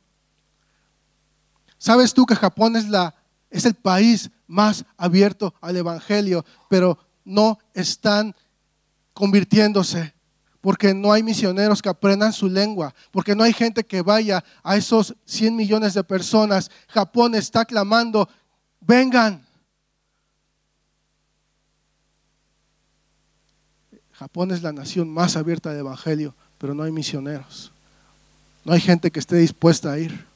¿Sabes 1.78 2.12
tú 2.12 2.26
que 2.26 2.36
Japón 2.36 2.76
es, 2.76 2.88
la, 2.88 3.14
es 3.50 3.64
el 3.64 3.74
país 3.74 4.30
más 4.46 4.84
abierto 4.98 5.54
al 5.62 5.78
Evangelio, 5.78 6.44
pero 6.68 6.98
no 7.30 7.58
están 7.74 8.34
convirtiéndose? 9.14 10.14
porque 10.60 10.92
no 10.92 11.12
hay 11.12 11.22
misioneros 11.22 11.80
que 11.80 11.88
aprendan 11.88 12.32
su 12.32 12.48
lengua, 12.48 12.94
porque 13.10 13.34
no 13.34 13.44
hay 13.44 13.52
gente 13.52 13.84
que 13.84 14.02
vaya 14.02 14.44
a 14.62 14.76
esos 14.76 15.14
100 15.24 15.56
millones 15.56 15.94
de 15.94 16.04
personas. 16.04 16.70
Japón 16.88 17.34
está 17.34 17.64
clamando, 17.64 18.28
vengan. 18.80 19.44
Japón 24.12 24.50
es 24.50 24.62
la 24.62 24.72
nación 24.72 25.08
más 25.08 25.34
abierta 25.36 25.70
al 25.70 25.78
Evangelio, 25.78 26.34
pero 26.58 26.74
no 26.74 26.82
hay 26.82 26.92
misioneros. 26.92 27.72
No 28.64 28.74
hay 28.74 28.80
gente 28.80 29.10
que 29.10 29.18
esté 29.18 29.36
dispuesta 29.36 29.92
a 29.92 29.98
ir. 29.98 30.26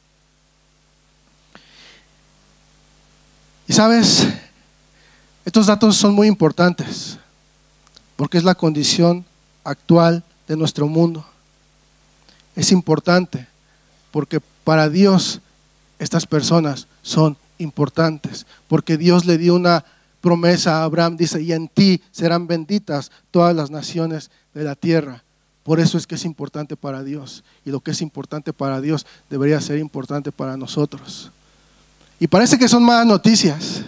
Y 3.66 3.74
sabes, 3.74 4.26
estos 5.44 5.66
datos 5.66 5.96
son 5.96 6.14
muy 6.14 6.28
importantes, 6.28 7.18
porque 8.16 8.38
es 8.38 8.44
la 8.44 8.54
condición 8.54 9.24
actual 9.62 10.22
de 10.48 10.56
nuestro 10.56 10.88
mundo. 10.88 11.24
Es 12.56 12.72
importante 12.72 13.46
porque 14.10 14.40
para 14.62 14.88
Dios 14.88 15.40
estas 15.98 16.26
personas 16.26 16.86
son 17.02 17.36
importantes, 17.58 18.46
porque 18.68 18.96
Dios 18.96 19.24
le 19.24 19.38
dio 19.38 19.54
una 19.54 19.84
promesa 20.20 20.78
a 20.78 20.84
Abraham, 20.84 21.16
dice, 21.16 21.42
y 21.42 21.52
en 21.52 21.68
ti 21.68 22.00
serán 22.10 22.46
benditas 22.46 23.10
todas 23.30 23.54
las 23.54 23.70
naciones 23.70 24.30
de 24.54 24.64
la 24.64 24.74
tierra. 24.74 25.22
Por 25.64 25.80
eso 25.80 25.98
es 25.98 26.06
que 26.06 26.14
es 26.14 26.24
importante 26.24 26.76
para 26.76 27.02
Dios. 27.02 27.42
Y 27.64 27.70
lo 27.70 27.80
que 27.80 27.90
es 27.90 28.00
importante 28.02 28.52
para 28.52 28.80
Dios 28.80 29.06
debería 29.28 29.60
ser 29.60 29.78
importante 29.78 30.30
para 30.30 30.56
nosotros. 30.56 31.30
Y 32.20 32.26
parece 32.26 32.58
que 32.58 32.68
son 32.68 32.84
malas 32.84 33.06
noticias. 33.06 33.82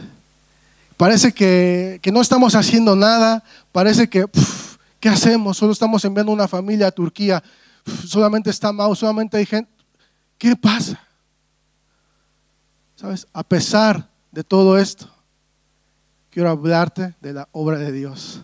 Parece 0.97 1.33
que, 1.33 2.01
no 2.13 2.21
estamos 2.21 2.55
haciendo 2.55 2.97
nada. 2.97 3.43
Parece 3.73 4.09
que... 4.09 4.25
¿Qué 4.99 5.11
hacemos? 5.11 5.59
Solo 5.59 5.73
estamos 5.73 6.05
enviando 6.05 6.33
una 6.33 6.49
familia 6.49 6.87
a 6.87 6.91
Turquía. 6.91 7.43
Solamente 8.07 8.51
está 8.51 8.73
Mao, 8.73 8.95
solamente 8.95 9.37
hay 9.37 9.47
gente. 9.47 9.71
¿Qué 10.39 10.57
pasa? 10.57 10.99
¿Sabes? 12.97 13.27
A 13.33 13.43
pesar 13.43 14.09
de 14.33 14.43
todo 14.43 14.79
esto, 14.79 15.09
quiero 16.31 16.51
hablarte 16.51 17.15
de 17.21 17.35
la 17.35 17.49
obra 17.53 17.79
de 17.79 17.93
Dios, 17.93 18.41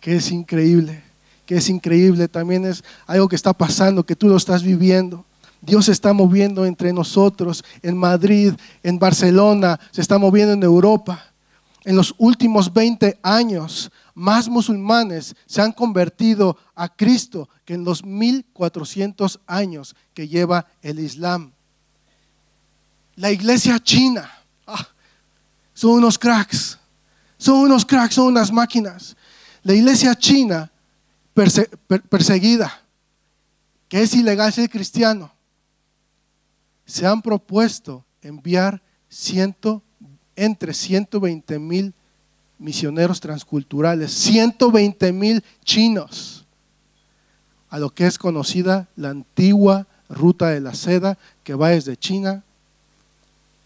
que 0.00 0.16
es 0.16 0.30
increíble, 0.30 1.02
que 1.46 1.56
es 1.56 1.68
increíble. 1.68 2.26
También 2.26 2.64
es 2.64 2.82
algo 3.06 3.28
que 3.28 3.36
está 3.36 3.52
pasando, 3.52 4.04
que 4.04 4.16
tú 4.16 4.28
lo 4.28 4.36
estás 4.38 4.62
viviendo. 4.62 5.24
Dios 5.60 5.84
se 5.84 5.92
está 5.92 6.12
moviendo 6.12 6.66
entre 6.66 6.92
nosotros, 6.92 7.64
en 7.82 7.96
Madrid, 7.96 8.54
en 8.82 8.98
Barcelona, 8.98 9.78
se 9.92 10.00
está 10.00 10.18
moviendo 10.18 10.54
en 10.54 10.62
Europa. 10.62 11.31
En 11.84 11.96
los 11.96 12.14
últimos 12.18 12.72
20 12.72 13.18
años 13.22 13.90
más 14.14 14.48
musulmanes 14.48 15.34
se 15.46 15.60
han 15.60 15.72
convertido 15.72 16.56
a 16.74 16.88
Cristo 16.88 17.48
que 17.64 17.74
en 17.74 17.84
los 17.84 18.04
1400 18.04 19.40
años 19.46 19.96
que 20.14 20.28
lleva 20.28 20.66
el 20.80 21.00
Islam. 21.00 21.52
La 23.16 23.30
iglesia 23.30 23.78
china, 23.80 24.30
ah, 24.66 24.86
son 25.74 25.92
unos 25.92 26.18
cracks, 26.18 26.78
son 27.36 27.56
unos 27.56 27.84
cracks, 27.84 28.14
son 28.14 28.28
unas 28.28 28.52
máquinas. 28.52 29.16
La 29.62 29.74
iglesia 29.74 30.14
china 30.14 30.70
perseguida, 32.08 32.80
que 33.88 34.02
es 34.02 34.14
ilegal 34.14 34.52
ser 34.52 34.70
cristiano, 34.70 35.32
se 36.84 37.06
han 37.06 37.22
propuesto 37.22 38.04
enviar 38.20 38.82
entre 40.36 40.74
120 40.74 41.58
mil 41.58 41.94
misioneros 42.58 43.20
transculturales, 43.20 44.12
120 44.12 45.12
mil 45.12 45.42
chinos, 45.64 46.44
a 47.70 47.78
lo 47.78 47.90
que 47.90 48.06
es 48.06 48.18
conocida 48.18 48.88
la 48.96 49.10
antigua 49.10 49.86
ruta 50.08 50.48
de 50.50 50.60
la 50.60 50.74
seda 50.74 51.18
que 51.42 51.54
va 51.54 51.70
desde 51.70 51.96
China 51.96 52.44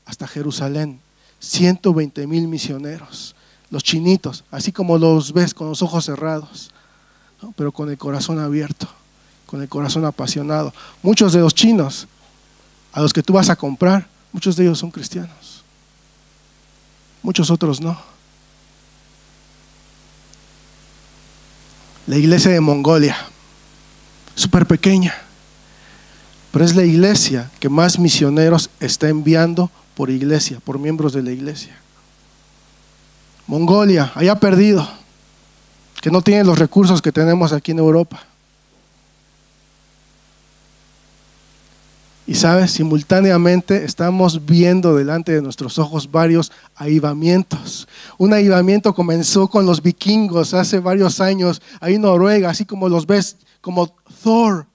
hasta 0.05 0.27
Jerusalén. 0.27 1.01
120 1.39 2.27
mil 2.27 2.49
misioneros, 2.49 3.35
los 3.71 3.83
chinitos, 3.83 4.45
así 4.51 4.73
como 4.73 4.99
los 4.99 5.33
ves 5.33 5.53
con 5.53 5.69
los 5.69 5.83
ojos 5.83 6.05
cerrados, 6.05 6.71
pero 7.57 7.73
con 7.73 7.91
el 7.91 7.99
corazón 7.99 8.39
abierto, 8.39 8.89
con 9.45 9.61
el 9.61 9.69
corazón 9.69 10.05
apasionado. 10.05 10.73
Muchos 11.03 11.33
de 11.33 11.41
los 11.41 11.55
chinos 11.55 12.09
a 12.93 13.03
los 13.03 13.13
que 13.13 13.23
tú 13.23 13.35
vas 13.35 13.51
a 13.51 13.57
comprar, 13.57 14.09
muchos 14.33 14.57
de 14.57 14.65
ellos 14.65 14.79
son 14.79 14.91
cristianos, 14.91 15.56
muchos 17.27 17.51
otros 17.51 17.81
no. 17.81 17.99
La 22.07 22.17
iglesia 22.17 22.53
de 22.53 22.61
Mongolia, 22.61 23.17
súper 24.37 24.65
pequeña, 24.65 25.13
pero 26.53 26.65
es 26.65 26.77
la 26.77 26.85
iglesia 26.85 27.51
que 27.59 27.69
más 27.69 27.99
misioneros 27.99 28.71
está 28.79 29.09
enviando 29.09 29.73
por 29.97 30.09
iglesia, 30.09 30.61
por 30.65 30.79
miembros 30.79 31.15
de 31.15 31.25
la 31.25 31.33
iglesia. 31.33 31.77
Mongolia, 33.49 34.13
allá 34.15 34.39
perdido, 34.39 34.89
que 36.01 36.13
no 36.13 36.23
tiene 36.23 36.45
los 36.45 36.61
recursos 36.61 37.03
que 37.03 37.11
tenemos 37.11 37.53
aquí 37.53 37.73
en 37.73 37.81
Europa. 37.81 38.23
Y 42.27 42.35
sabes, 42.35 42.73
simultáneamente 42.73 43.85
estamos 43.85 44.45
viendo 44.45 44.97
delante 44.97 45.31
de 45.31 45.43
nuestros 45.43 45.79
ojos 45.79 46.11
varios 46.11 46.51
avivamientos. 46.75 47.87
Un 48.19 48.35
avivamiento 48.35 48.93
comenzó 48.93 49.47
con 49.47 49.65
los 49.65 49.81
vikingos 49.81 50.53
hace 50.53 50.81
varios 50.81 51.21
años, 51.21 51.63
ahí 51.79 51.95
en 51.95 52.03
Noruega, 52.03 52.51
así 52.51 52.65
como 52.65 52.89
los 52.89 53.07
ves, 53.07 53.37
como 53.61 53.95
Thor. 54.25 54.67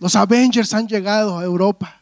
Los 0.00 0.16
Avengers 0.16 0.74
han 0.74 0.88
llegado 0.88 1.38
a 1.38 1.44
Europa 1.44 2.00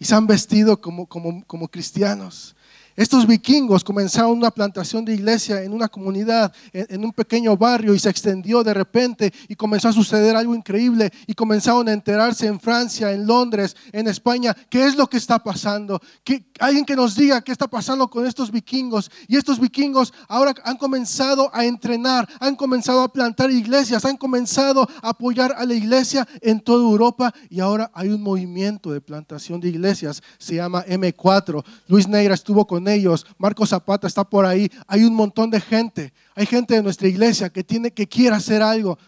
y 0.00 0.04
se 0.04 0.16
han 0.16 0.26
vestido 0.26 0.80
como, 0.80 1.06
como, 1.06 1.44
como 1.46 1.68
cristianos. 1.68 2.56
Estos 2.94 3.26
vikingos 3.26 3.84
comenzaron 3.84 4.32
una 4.32 4.50
plantación 4.50 5.04
de 5.04 5.14
iglesia 5.14 5.62
en 5.62 5.72
una 5.72 5.88
comunidad, 5.88 6.52
en, 6.72 7.04
un 7.04 7.12
pequeño 7.12 7.56
barrio 7.56 7.94
y 7.94 7.98
se 7.98 8.10
extendió 8.10 8.62
de 8.62 8.74
repente 8.74 9.32
y 9.48 9.54
comenzó 9.54 9.88
a 9.88 9.92
suceder 9.92 10.36
algo 10.36 10.54
increíble 10.54 11.10
y 11.26 11.34
comenzaron 11.34 11.88
a 11.88 11.92
enterarse 11.92 12.46
en 12.46 12.60
Francia, 12.60 13.12
en 13.12 13.26
Londres, 13.26 13.76
en 13.92 14.08
España, 14.08 14.54
qué 14.68 14.86
es 14.86 14.96
lo 14.96 15.06
que 15.08 15.16
está 15.16 15.42
pasando. 15.42 16.00
Que, 16.22 16.44
alguien 16.58 16.84
que 16.84 16.94
nos 16.94 17.16
diga 17.16 17.40
qué 17.40 17.52
está 17.52 17.66
pasando 17.66 18.08
con 18.08 18.26
estos 18.26 18.50
vikingos. 18.50 19.10
Y 19.26 19.36
estos 19.36 19.58
vikingos 19.58 20.12
ahora 20.28 20.54
han 20.64 20.76
comenzado 20.76 21.50
a 21.54 21.64
entrenar, 21.64 22.28
han 22.40 22.56
comenzado 22.56 23.00
a 23.00 23.12
plantar 23.12 23.50
iglesias, 23.50 24.04
han 24.04 24.18
comenzado 24.18 24.86
a 25.02 25.10
apoyar 25.10 25.54
a 25.56 25.64
la 25.64 25.74
iglesia 25.74 26.28
en 26.42 26.60
toda 26.60 26.82
Europa 26.82 27.32
y 27.48 27.60
ahora 27.60 27.90
hay 27.94 28.10
un 28.10 28.22
movimiento 28.22 28.92
de 28.92 29.00
plantación 29.00 29.60
de 29.60 29.68
iglesias, 29.68 30.22
se 30.38 30.56
llama 30.56 30.84
M4. 30.84 31.64
Luis 31.88 32.06
Neira 32.06 32.34
estuvo 32.34 32.66
con 32.66 32.81
ellos. 32.88 33.26
Marco 33.38 33.66
Zapata 33.66 34.06
está 34.06 34.24
por 34.24 34.44
ahí. 34.44 34.70
Hay 34.86 35.04
un 35.04 35.14
montón 35.14 35.50
de 35.50 35.60
gente. 35.60 36.12
Hay 36.34 36.46
gente 36.46 36.74
de 36.74 36.82
nuestra 36.82 37.08
iglesia 37.08 37.50
que 37.50 37.64
tiene 37.64 37.90
que 37.90 38.06
quiere 38.06 38.36
hacer 38.36 38.62
algo. 38.62 38.98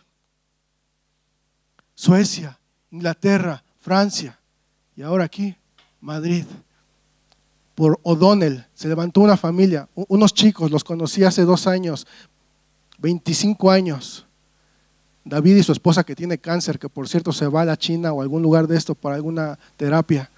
Suecia, 1.94 2.58
Inglaterra, 2.90 3.62
Francia 3.80 4.38
y 4.96 5.02
ahora 5.02 5.24
aquí 5.24 5.56
Madrid. 6.00 6.44
Por 7.74 7.98
O'Donnell 8.02 8.66
se 8.74 8.88
levantó 8.88 9.20
una 9.20 9.36
familia, 9.36 9.88
unos 9.94 10.32
chicos, 10.32 10.70
los 10.70 10.84
conocí 10.84 11.24
hace 11.24 11.42
dos 11.42 11.66
años, 11.66 12.06
25 12.98 13.70
años. 13.70 14.26
David 15.24 15.56
y 15.56 15.62
su 15.62 15.72
esposa 15.72 16.04
que 16.04 16.14
tiene 16.14 16.38
cáncer, 16.38 16.78
que 16.78 16.88
por 16.88 17.08
cierto 17.08 17.32
se 17.32 17.48
va 17.48 17.62
a 17.62 17.64
la 17.64 17.76
China 17.76 18.12
o 18.12 18.20
algún 18.20 18.42
lugar 18.42 18.66
de 18.66 18.76
esto 18.76 18.94
para 18.94 19.16
alguna 19.16 19.58
terapia. 19.76 20.30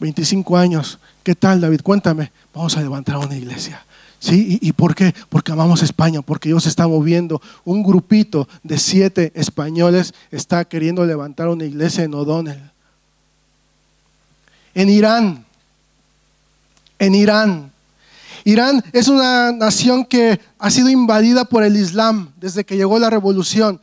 25 0.00 0.56
años. 0.56 0.98
¿Qué 1.22 1.34
tal, 1.34 1.60
David? 1.60 1.80
Cuéntame. 1.82 2.32
Vamos 2.52 2.76
a 2.76 2.80
levantar 2.80 3.16
una 3.16 3.36
iglesia. 3.36 3.84
¿Sí? 4.18 4.58
¿Y, 4.62 4.72
por 4.72 4.94
qué? 4.94 5.14
Porque 5.28 5.52
amamos 5.52 5.82
España, 5.82 6.22
porque 6.22 6.48
Dios 6.48 6.66
está 6.66 6.88
moviendo. 6.88 7.42
Un 7.64 7.82
grupito 7.82 8.48
de 8.62 8.78
siete 8.78 9.32
españoles 9.34 10.14
está 10.30 10.64
queriendo 10.64 11.04
levantar 11.04 11.48
una 11.48 11.64
iglesia 11.64 12.04
en 12.04 12.14
O'Donnell. 12.14 12.70
En 14.74 14.88
Irán. 14.88 15.44
En 16.98 17.14
Irán. 17.14 17.70
Irán 18.44 18.82
es 18.92 19.08
una 19.08 19.52
nación 19.52 20.04
que 20.04 20.40
ha 20.58 20.70
sido 20.70 20.88
invadida 20.88 21.44
por 21.44 21.62
el 21.62 21.76
Islam 21.76 22.30
desde 22.40 22.64
que 22.64 22.76
llegó 22.76 22.98
la 22.98 23.10
revolución. 23.10 23.80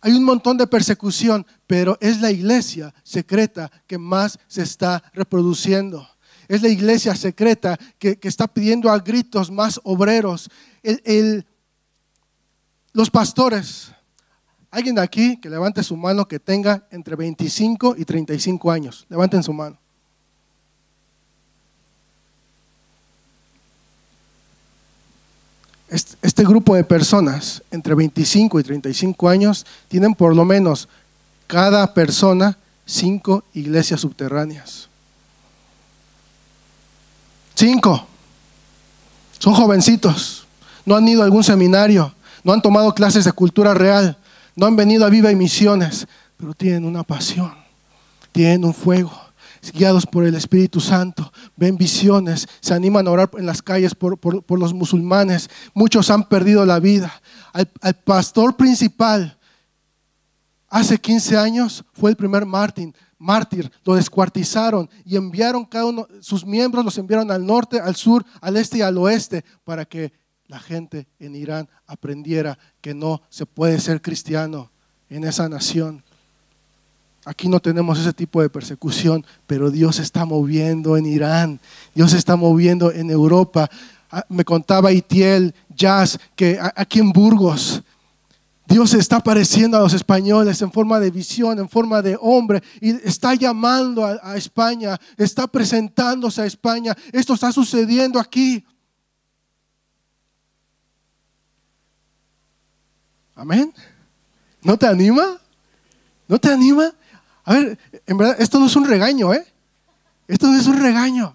Hay 0.00 0.12
un 0.12 0.24
montón 0.24 0.56
de 0.56 0.66
persecución, 0.66 1.44
pero 1.66 1.98
es 2.00 2.20
la 2.20 2.30
iglesia 2.30 2.94
secreta 3.02 3.70
que 3.86 3.98
más 3.98 4.38
se 4.46 4.62
está 4.62 5.02
reproduciendo. 5.12 6.06
Es 6.46 6.62
la 6.62 6.68
iglesia 6.68 7.14
secreta 7.14 7.78
que, 7.98 8.18
está 8.22 8.46
pidiendo 8.46 8.90
a 8.90 8.98
gritos 8.98 9.50
más 9.50 9.80
obreros. 9.84 10.48
los 12.92 13.10
pastores, 13.10 13.92
alguien 14.70 14.94
de 14.94 15.02
aquí 15.02 15.36
que 15.40 15.50
levante 15.50 15.82
su 15.82 15.96
mano 15.96 16.26
que 16.26 16.38
tenga 16.38 16.86
entre 16.90 17.16
25 17.16 17.96
y 17.98 18.04
35 18.04 18.70
años. 18.70 19.04
Levanten 19.08 19.42
su 19.42 19.52
mano. 19.52 19.77
Este 25.88 26.44
grupo 26.44 26.74
de 26.74 26.84
personas 26.84 27.62
entre 27.70 27.94
25 27.94 28.60
y 28.60 28.62
35 28.62 29.28
años 29.28 29.64
tienen 29.88 30.14
por 30.14 30.36
lo 30.36 30.44
menos 30.44 30.88
cada 31.46 31.94
persona 31.94 32.58
cinco 32.84 33.44
iglesias 33.54 34.00
subterráneas. 34.00 34.88
Cinco. 37.54 38.06
Son 39.38 39.54
jovencitos. 39.54 40.46
No 40.84 40.94
han 40.94 41.08
ido 41.08 41.22
a 41.22 41.24
algún 41.24 41.42
seminario. 41.42 42.14
No 42.44 42.52
han 42.52 42.62
tomado 42.62 42.94
clases 42.94 43.24
de 43.24 43.32
cultura 43.32 43.72
real. 43.72 44.16
No 44.54 44.66
han 44.66 44.76
venido 44.76 45.06
a 45.06 45.08
Viva 45.08 45.32
y 45.32 45.36
Misiones. 45.36 46.06
Pero 46.36 46.54
tienen 46.54 46.84
una 46.84 47.02
pasión. 47.02 47.52
Tienen 48.32 48.64
un 48.64 48.74
fuego 48.74 49.27
guiados 49.72 50.06
por 50.06 50.24
el 50.24 50.34
Espíritu 50.34 50.80
Santo, 50.80 51.32
ven 51.56 51.76
visiones, 51.76 52.48
se 52.60 52.74
animan 52.74 53.06
a 53.06 53.10
orar 53.10 53.30
en 53.36 53.46
las 53.46 53.62
calles 53.62 53.94
por, 53.94 54.18
los 54.58 54.74
musulmanes. 54.74 55.48
Muchos 55.74 56.10
han 56.10 56.28
perdido 56.28 56.64
la 56.64 56.80
vida. 56.80 57.12
Al, 57.52 57.94
pastor 58.04 58.56
principal, 58.56 59.38
hace 60.68 60.98
15 60.98 61.36
años, 61.36 61.84
fue 61.92 62.10
el 62.10 62.16
primer 62.16 62.46
mártir, 62.46 62.94
mártir, 63.18 63.70
lo 63.84 63.94
descuartizaron 63.94 64.88
y 65.04 65.16
enviaron 65.16 65.64
cada 65.64 65.86
uno, 65.86 66.06
sus 66.20 66.44
miembros 66.44 66.84
los 66.84 66.98
enviaron 66.98 67.30
al 67.30 67.44
norte, 67.44 67.80
al 67.80 67.96
sur, 67.96 68.24
al 68.40 68.56
este 68.56 68.78
y 68.78 68.82
al 68.82 68.96
oeste 68.98 69.44
para 69.64 69.84
que 69.84 70.12
la 70.46 70.58
gente 70.58 71.06
en 71.18 71.34
Irán 71.34 71.68
aprendiera 71.86 72.58
que 72.80 72.94
no 72.94 73.22
se 73.28 73.46
puede 73.46 73.78
ser 73.80 74.00
cristiano 74.00 74.70
en 75.08 75.24
esa 75.24 75.48
nación. 75.48 76.02
Aquí 77.28 77.46
no 77.46 77.60
tenemos 77.60 77.98
ese 77.98 78.14
tipo 78.14 78.40
de 78.40 78.48
persecución, 78.48 79.22
pero 79.46 79.70
Dios 79.70 79.98
está 79.98 80.24
moviendo 80.24 80.96
en 80.96 81.04
Irán, 81.04 81.60
Dios 81.94 82.14
está 82.14 82.36
moviendo 82.36 82.90
en 82.90 83.10
Europa. 83.10 83.68
Ah, 84.10 84.24
me 84.30 84.46
contaba 84.46 84.92
Itiel 84.92 85.54
Jazz 85.68 86.18
que 86.34 86.58
aquí 86.74 87.00
en 87.00 87.12
Burgos, 87.12 87.82
Dios 88.66 88.94
está 88.94 89.16
apareciendo 89.16 89.76
a 89.76 89.80
los 89.80 89.92
españoles 89.92 90.62
en 90.62 90.72
forma 90.72 90.98
de 90.98 91.10
visión, 91.10 91.58
en 91.58 91.68
forma 91.68 92.00
de 92.00 92.16
hombre, 92.18 92.62
y 92.80 92.92
está 93.06 93.34
llamando 93.34 94.06
a, 94.06 94.18
a, 94.22 94.38
España, 94.38 94.98
está 95.18 95.46
presentándose 95.46 96.40
a 96.40 96.46
España. 96.46 96.96
Esto 97.12 97.34
está 97.34 97.52
sucediendo 97.52 98.18
aquí. 98.18 98.64
Amén. 103.34 103.70
¿No 104.62 104.78
te 104.78 104.86
anima? 104.86 105.38
¿No 106.26 106.38
te 106.38 106.50
anima? 106.50 106.94
A 107.48 107.54
ver, 107.54 107.78
en 108.06 108.18
verdad, 108.18 108.36
esto 108.38 108.60
no 108.60 108.66
es 108.66 108.76
un 108.76 108.84
regaño, 108.84 109.32
¿eh? 109.32 109.42
Esto 110.26 110.48
no 110.48 110.58
es 110.58 110.66
un 110.66 110.78
regaño. 110.82 111.34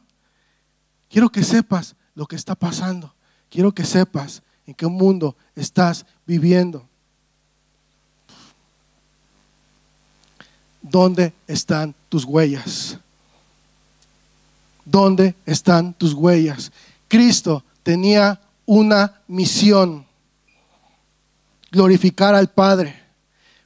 Quiero 1.09 1.31
que 1.31 1.43
sepas 1.43 1.95
lo 2.13 2.27
que 2.27 2.35
está 2.35 2.53
pasando. 2.53 3.15
Quiero 3.49 3.71
que 3.71 3.83
sepas 3.83 4.43
en 4.67 4.75
qué 4.75 4.85
mundo 4.85 5.35
estás 5.55 6.05
viviendo. 6.27 6.87
¿Dónde 10.83 11.33
están 11.47 11.95
tus 12.09 12.25
huellas? 12.25 12.99
¿Dónde 14.85 15.33
están 15.47 15.95
tus 15.95 16.13
huellas? 16.13 16.71
Cristo 17.07 17.63
tenía 17.81 18.39
una 18.67 19.19
misión, 19.27 20.05
glorificar 21.71 22.35
al 22.35 22.51
Padre, 22.51 23.01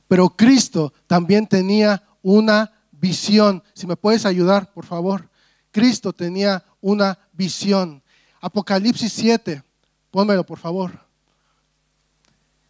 pero 0.08 0.30
Cristo 0.30 0.94
también 1.08 1.46
tenía 1.46 2.07
una 2.28 2.74
visión. 2.92 3.64
Si 3.74 3.88
me 3.88 3.96
puedes 3.96 4.26
ayudar, 4.26 4.74
por 4.74 4.86
favor. 4.86 5.30
Cristo 5.72 6.12
tenía 6.12 6.64
una 6.82 7.18
visión. 7.32 8.04
Apocalipsis 8.42 9.14
7, 9.14 9.64
pónmelo 10.12 10.46
por 10.46 10.60
favor. 10.60 11.00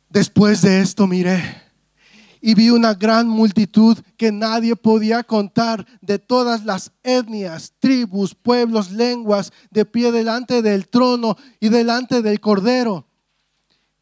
Después 0.10 0.62
de 0.62 0.80
esto 0.80 1.08
miré 1.08 1.64
y 2.40 2.54
vi 2.54 2.70
una 2.70 2.94
gran 2.94 3.28
multitud 3.28 3.98
que 4.16 4.32
nadie 4.32 4.76
podía 4.76 5.24
contar 5.24 5.88
de 6.02 6.20
todas 6.20 6.64
las 6.64 6.92
etnias, 7.02 7.74
tribus, 7.80 8.36
pueblos, 8.36 8.92
lenguas, 8.92 9.52
de 9.72 9.86
pie 9.86 10.12
delante 10.12 10.62
del 10.62 10.88
trono 10.88 11.36
y 11.60 11.70
delante 11.70 12.22
del 12.22 12.40
cordero 12.40 13.07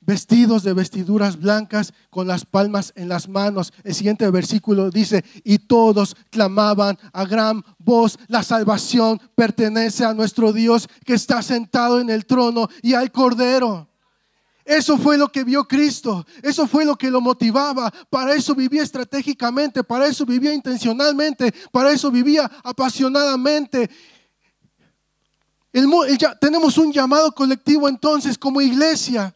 vestidos 0.06 0.64
de 0.64 0.74
vestiduras 0.74 1.40
blancas 1.40 1.94
con 2.10 2.28
las 2.28 2.46
palmas 2.46 2.94
en 2.96 3.10
las 3.10 3.28
manos. 3.28 3.74
El 3.84 3.96
siguiente 3.96 4.30
versículo 4.30 4.90
dice, 4.92 5.26
y 5.44 5.60
todos 5.60 6.16
clamaban 6.30 6.98
a 7.12 7.26
gran 7.26 7.64
voz, 7.80 8.18
la 8.28 8.44
salvación 8.44 9.20
pertenece 9.36 10.06
a 10.06 10.14
nuestro 10.14 10.54
Dios 10.54 10.88
que 11.04 11.14
está 11.14 11.42
sentado 11.42 12.00
en 12.00 12.10
el 12.10 12.26
trono 12.26 12.70
y 12.82 12.94
al 12.94 13.12
Cordero. 13.12 13.90
Eso 14.66 14.98
fue 14.98 15.16
lo 15.16 15.32
que 15.32 15.44
vio 15.44 15.68
Cristo, 15.68 16.26
eso 16.42 16.66
fue 16.68 16.86
lo 16.86 16.96
que 16.96 17.12
lo 17.12 17.22
motivaba, 17.22 17.94
para 18.10 18.34
eso 18.34 18.56
vivía 18.56 18.82
estratégicamente, 18.82 19.84
para 19.84 20.08
eso 20.08 20.26
vivía 20.26 20.56
intencionalmente, 20.56 21.54
para 21.72 21.92
eso 21.92 22.10
vivía 22.10 22.50
apasionadamente. 22.64 23.88
tenemos 26.42 26.80
un 26.80 26.92
llamado 26.92 27.32
colectivo 27.32 27.88
entonces 27.88 28.40
como 28.40 28.60
iglesia. 28.60 29.35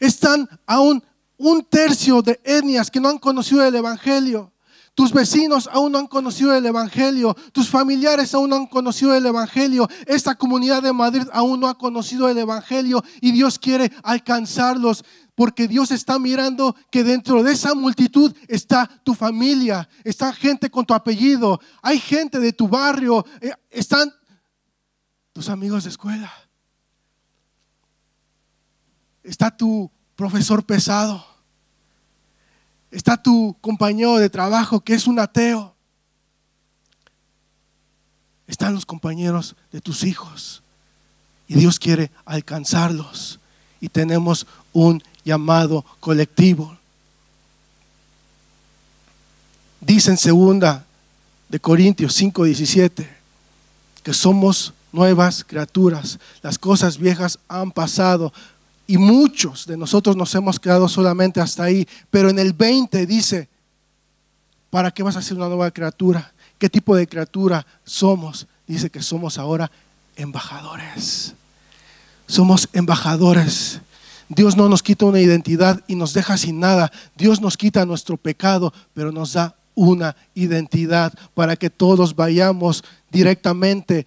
Están 0.00 0.48
aún 0.66 1.04
un 1.36 1.62
tercio 1.64 2.20
de 2.20 2.40
etnias 2.42 2.90
que 2.90 3.00
no 3.00 3.08
han 3.08 3.18
conocido 3.18 3.64
el 3.64 3.74
Evangelio. 3.74 4.52
Tus 4.94 5.12
vecinos 5.12 5.68
aún 5.72 5.92
no 5.92 5.98
han 5.98 6.06
conocido 6.06 6.54
el 6.54 6.66
Evangelio. 6.66 7.34
Tus 7.52 7.68
familiares 7.68 8.34
aún 8.34 8.50
no 8.50 8.56
han 8.56 8.66
conocido 8.66 9.14
el 9.14 9.24
Evangelio. 9.24 9.88
Esta 10.06 10.34
comunidad 10.34 10.82
de 10.82 10.92
Madrid 10.92 11.26
aún 11.32 11.60
no 11.60 11.68
ha 11.68 11.78
conocido 11.78 12.28
el 12.28 12.36
Evangelio 12.36 13.02
y 13.20 13.32
Dios 13.32 13.58
quiere 13.58 13.92
alcanzarlos 14.02 15.04
porque 15.34 15.68
Dios 15.68 15.90
está 15.90 16.18
mirando 16.18 16.76
que 16.90 17.02
dentro 17.02 17.42
de 17.42 17.52
esa 17.52 17.74
multitud 17.74 18.34
está 18.46 18.86
tu 19.02 19.14
familia, 19.14 19.88
está 20.04 20.34
gente 20.34 20.70
con 20.70 20.84
tu 20.84 20.92
apellido, 20.92 21.58
hay 21.80 21.98
gente 21.98 22.38
de 22.38 22.52
tu 22.52 22.68
barrio, 22.68 23.24
eh, 23.40 23.52
están 23.70 24.12
tus 25.32 25.48
amigos 25.48 25.84
de 25.84 25.90
escuela, 25.90 26.30
está 29.22 29.56
tu 29.56 29.90
profesor 30.16 30.64
pesado 30.64 31.24
Está 32.90 33.16
tu 33.16 33.56
compañero 33.60 34.16
de 34.16 34.28
trabajo 34.28 34.80
que 34.80 34.94
es 34.94 35.06
un 35.06 35.18
ateo. 35.18 35.74
Están 38.46 38.74
los 38.74 38.84
compañeros 38.84 39.54
de 39.70 39.80
tus 39.80 40.02
hijos. 40.02 40.62
Y 41.46 41.54
Dios 41.54 41.78
quiere 41.78 42.10
alcanzarlos. 42.24 43.38
Y 43.80 43.88
tenemos 43.88 44.46
un 44.72 45.02
llamado 45.24 45.84
colectivo. 46.00 46.76
Dice 49.80 50.10
en 50.10 50.18
segunda 50.18 50.84
de 51.48 51.60
Corintios 51.60 52.14
5:17 52.20 53.08
que 54.02 54.12
somos 54.12 54.74
nuevas 54.92 55.44
criaturas. 55.44 56.18
Las 56.42 56.58
cosas 56.58 56.98
viejas 56.98 57.38
han 57.48 57.70
pasado. 57.70 58.32
Y 58.90 58.98
muchos 58.98 59.66
de 59.66 59.76
nosotros 59.76 60.16
nos 60.16 60.34
hemos 60.34 60.58
quedado 60.58 60.88
solamente 60.88 61.40
hasta 61.40 61.62
ahí. 61.62 61.86
Pero 62.10 62.28
en 62.28 62.40
el 62.40 62.52
20 62.52 63.06
dice, 63.06 63.48
¿para 64.68 64.90
qué 64.90 65.04
vas 65.04 65.14
a 65.14 65.22
ser 65.22 65.36
una 65.36 65.46
nueva 65.46 65.70
criatura? 65.70 66.32
¿Qué 66.58 66.68
tipo 66.68 66.96
de 66.96 67.06
criatura 67.06 67.64
somos? 67.84 68.48
Dice 68.66 68.90
que 68.90 69.00
somos 69.00 69.38
ahora 69.38 69.70
embajadores. 70.16 71.34
Somos 72.26 72.68
embajadores. 72.72 73.80
Dios 74.28 74.56
no 74.56 74.68
nos 74.68 74.82
quita 74.82 75.04
una 75.04 75.20
identidad 75.20 75.80
y 75.86 75.94
nos 75.94 76.12
deja 76.12 76.36
sin 76.36 76.58
nada. 76.58 76.90
Dios 77.16 77.40
nos 77.40 77.56
quita 77.56 77.86
nuestro 77.86 78.16
pecado, 78.16 78.72
pero 78.92 79.12
nos 79.12 79.34
da 79.34 79.54
una 79.76 80.16
identidad 80.34 81.12
para 81.34 81.54
que 81.54 81.70
todos 81.70 82.16
vayamos 82.16 82.82
directamente 83.08 84.04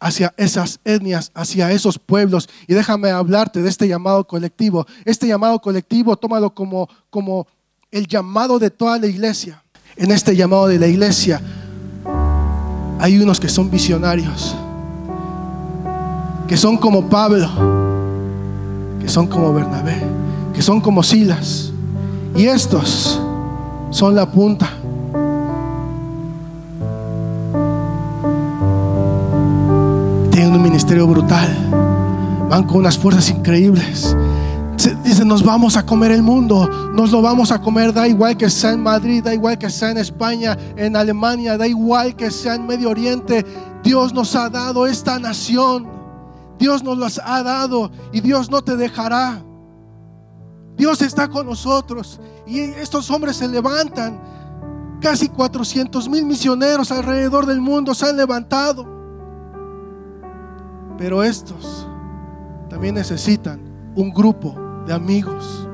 hacia 0.00 0.34
esas 0.38 0.80
etnias, 0.84 1.30
hacia 1.34 1.70
esos 1.70 1.98
pueblos. 1.98 2.48
Y 2.66 2.74
déjame 2.74 3.10
hablarte 3.10 3.62
de 3.62 3.68
este 3.68 3.86
llamado 3.86 4.26
colectivo. 4.26 4.86
Este 5.04 5.28
llamado 5.28 5.60
colectivo, 5.60 6.16
tómalo 6.16 6.52
como, 6.54 6.88
como 7.10 7.46
el 7.90 8.06
llamado 8.06 8.58
de 8.58 8.70
toda 8.70 8.98
la 8.98 9.06
iglesia. 9.06 9.62
En 9.96 10.10
este 10.10 10.34
llamado 10.34 10.66
de 10.66 10.78
la 10.78 10.86
iglesia 10.86 11.40
hay 12.98 13.18
unos 13.18 13.38
que 13.38 13.48
son 13.48 13.70
visionarios, 13.70 14.56
que 16.48 16.56
son 16.56 16.78
como 16.78 17.08
Pablo, 17.08 17.48
que 19.00 19.08
son 19.08 19.26
como 19.26 19.52
Bernabé, 19.52 20.02
que 20.54 20.62
son 20.62 20.80
como 20.80 21.02
Silas. 21.02 21.72
Y 22.34 22.46
estos 22.46 23.20
son 23.90 24.14
la 24.14 24.30
punta 24.30 24.70
ministerio 30.80 31.06
brutal. 31.06 31.46
Van 32.48 32.66
con 32.66 32.78
unas 32.78 32.96
fuerzas 32.96 33.28
increíbles. 33.28 34.16
Dicen, 35.04 35.28
nos 35.28 35.44
vamos 35.44 35.76
a 35.76 35.84
comer 35.84 36.10
el 36.10 36.22
mundo, 36.22 36.66
nos 36.94 37.10
lo 37.10 37.20
vamos 37.20 37.52
a 37.52 37.60
comer, 37.60 37.92
da 37.92 38.08
igual 38.08 38.34
que 38.34 38.48
sea 38.48 38.72
en 38.72 38.82
Madrid, 38.82 39.22
da 39.22 39.34
igual 39.34 39.58
que 39.58 39.68
sea 39.68 39.90
en 39.90 39.98
España, 39.98 40.56
en 40.76 40.96
Alemania, 40.96 41.58
da 41.58 41.66
igual 41.66 42.16
que 42.16 42.30
sea 42.30 42.54
en 42.54 42.66
Medio 42.66 42.88
Oriente. 42.88 43.44
Dios 43.84 44.14
nos 44.14 44.34
ha 44.34 44.48
dado 44.48 44.86
esta 44.86 45.18
nación, 45.18 45.86
Dios 46.58 46.82
nos 46.82 46.96
las 46.96 47.20
ha 47.22 47.42
dado 47.42 47.90
y 48.10 48.22
Dios 48.22 48.50
no 48.50 48.62
te 48.62 48.74
dejará. 48.74 49.42
Dios 50.78 51.02
está 51.02 51.28
con 51.28 51.44
nosotros 51.44 52.18
y 52.46 52.60
estos 52.60 53.10
hombres 53.10 53.36
se 53.36 53.46
levantan. 53.46 54.18
Casi 55.02 55.28
400 55.28 56.08
mil 56.08 56.24
misioneros 56.24 56.90
alrededor 56.90 57.44
del 57.44 57.60
mundo 57.60 57.94
se 57.94 58.06
han 58.06 58.16
levantado. 58.16 58.99
Pero 61.00 61.22
estos 61.22 61.88
también 62.68 62.94
necesitan 62.94 63.58
un 63.94 64.12
grupo 64.12 64.54
de 64.86 64.92
amigos. 64.92 65.66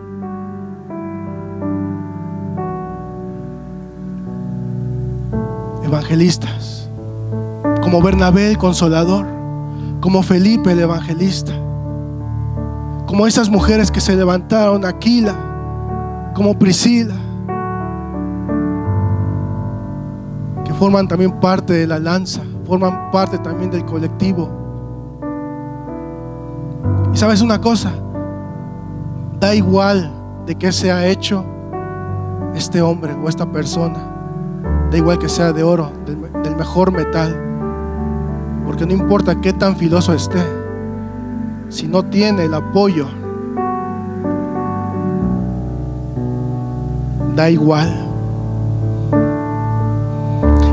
Evangelistas, 5.82 6.88
como 7.82 8.00
Bernabé 8.00 8.52
el 8.52 8.56
consolador, 8.56 9.26
como 10.00 10.22
Felipe 10.22 10.70
el 10.70 10.78
evangelista, 10.78 11.52
como 13.06 13.26
esas 13.26 13.50
mujeres 13.50 13.90
que 13.90 14.00
se 14.00 14.14
levantaron, 14.14 14.84
Aquila, 14.84 15.34
como 16.36 16.56
Priscila, 16.56 17.16
que 20.64 20.72
forman 20.74 21.08
también 21.08 21.32
parte 21.40 21.72
de 21.72 21.88
la 21.88 21.98
lanza, 21.98 22.42
forman 22.64 23.10
parte 23.10 23.38
también 23.38 23.72
del 23.72 23.84
colectivo 23.84 24.65
y 27.16 27.18
sabes 27.18 27.40
una 27.40 27.58
cosa, 27.62 27.94
da 29.40 29.54
igual 29.54 30.12
de 30.44 30.54
qué 30.54 30.70
se 30.70 30.92
ha 30.92 31.06
hecho 31.06 31.46
este 32.54 32.82
hombre 32.82 33.14
o 33.14 33.30
esta 33.30 33.50
persona, 33.50 33.96
da 34.90 34.98
igual 34.98 35.18
que 35.18 35.26
sea 35.26 35.50
de 35.54 35.62
oro, 35.62 35.90
del, 36.04 36.18
mejor 36.56 36.92
metal, 36.92 37.34
porque 38.66 38.84
no 38.84 38.92
importa 38.92 39.40
qué 39.40 39.54
tan 39.54 39.76
filoso 39.76 40.12
esté, 40.12 40.42
si 41.70 41.88
no 41.88 42.02
tiene 42.02 42.44
el 42.44 42.52
apoyo, 42.52 43.06
da 47.34 47.48
igual. 47.48 47.96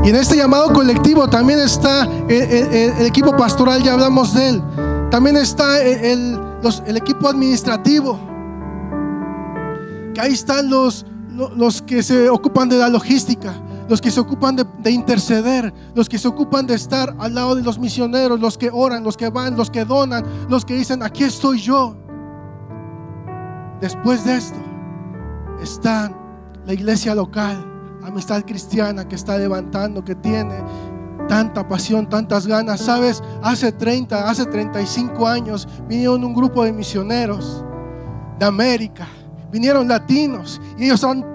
Y 0.04 0.10
en 0.10 0.16
este 0.16 0.36
llamado 0.36 0.74
colectivo 0.74 1.26
también 1.26 1.60
está 1.60 2.06
el 2.28 3.06
equipo 3.06 3.34
pastoral, 3.34 3.82
ya 3.82 3.94
hablamos 3.94 4.34
de 4.34 4.48
él. 4.50 4.62
También 5.14 5.36
está 5.36 5.80
el, 5.80 6.40
equipo 6.96 7.28
administrativo. 7.28 8.18
Que 10.12 10.20
ahí 10.20 10.32
están 10.32 10.68
los, 10.68 11.06
los, 11.54 11.82
que 11.82 12.02
se 12.02 12.28
ocupan 12.28 12.68
de 12.68 12.78
la 12.78 12.88
logística, 12.88 13.54
los 13.88 14.00
que 14.00 14.10
se 14.10 14.18
ocupan 14.18 14.56
de, 14.56 14.66
de, 14.80 14.90
interceder, 14.90 15.72
los 15.94 16.08
que 16.08 16.18
se 16.18 16.26
ocupan 16.26 16.66
de 16.66 16.74
estar 16.74 17.14
al 17.20 17.32
lado 17.32 17.54
de 17.54 17.62
los 17.62 17.78
misioneros, 17.78 18.40
los 18.40 18.58
que 18.58 18.70
oran, 18.72 19.04
los 19.04 19.16
que 19.16 19.28
van, 19.28 19.56
los 19.56 19.70
que 19.70 19.84
donan, 19.84 20.24
los 20.48 20.64
que 20.64 20.74
dicen, 20.74 21.00
aquí 21.00 21.22
estoy 21.22 21.60
yo. 21.60 21.96
Después 23.80 24.24
de 24.24 24.34
esto 24.34 24.58
está 25.62 26.10
la 26.66 26.72
iglesia 26.72 27.14
local, 27.14 27.64
amistad 28.02 28.42
cristiana 28.44 29.06
que 29.06 29.14
está 29.14 29.38
levantando, 29.38 30.04
que 30.04 30.16
tiene 30.16 30.56
tanta 31.28 31.66
pasión, 31.66 32.08
tantas 32.08 32.46
ganas. 32.46 32.80
Sabes, 32.80 33.22
hace 33.42 33.72
30, 33.72 34.28
hace 34.28 34.46
35 34.46 35.26
años 35.26 35.68
vinieron 35.88 36.24
un 36.24 36.34
grupo 36.34 36.64
de 36.64 36.72
misioneros 36.72 37.64
de 38.38 38.46
América, 38.46 39.06
vinieron 39.50 39.88
latinos 39.88 40.60
y 40.76 40.84
ellos 40.84 41.04
han 41.04 41.34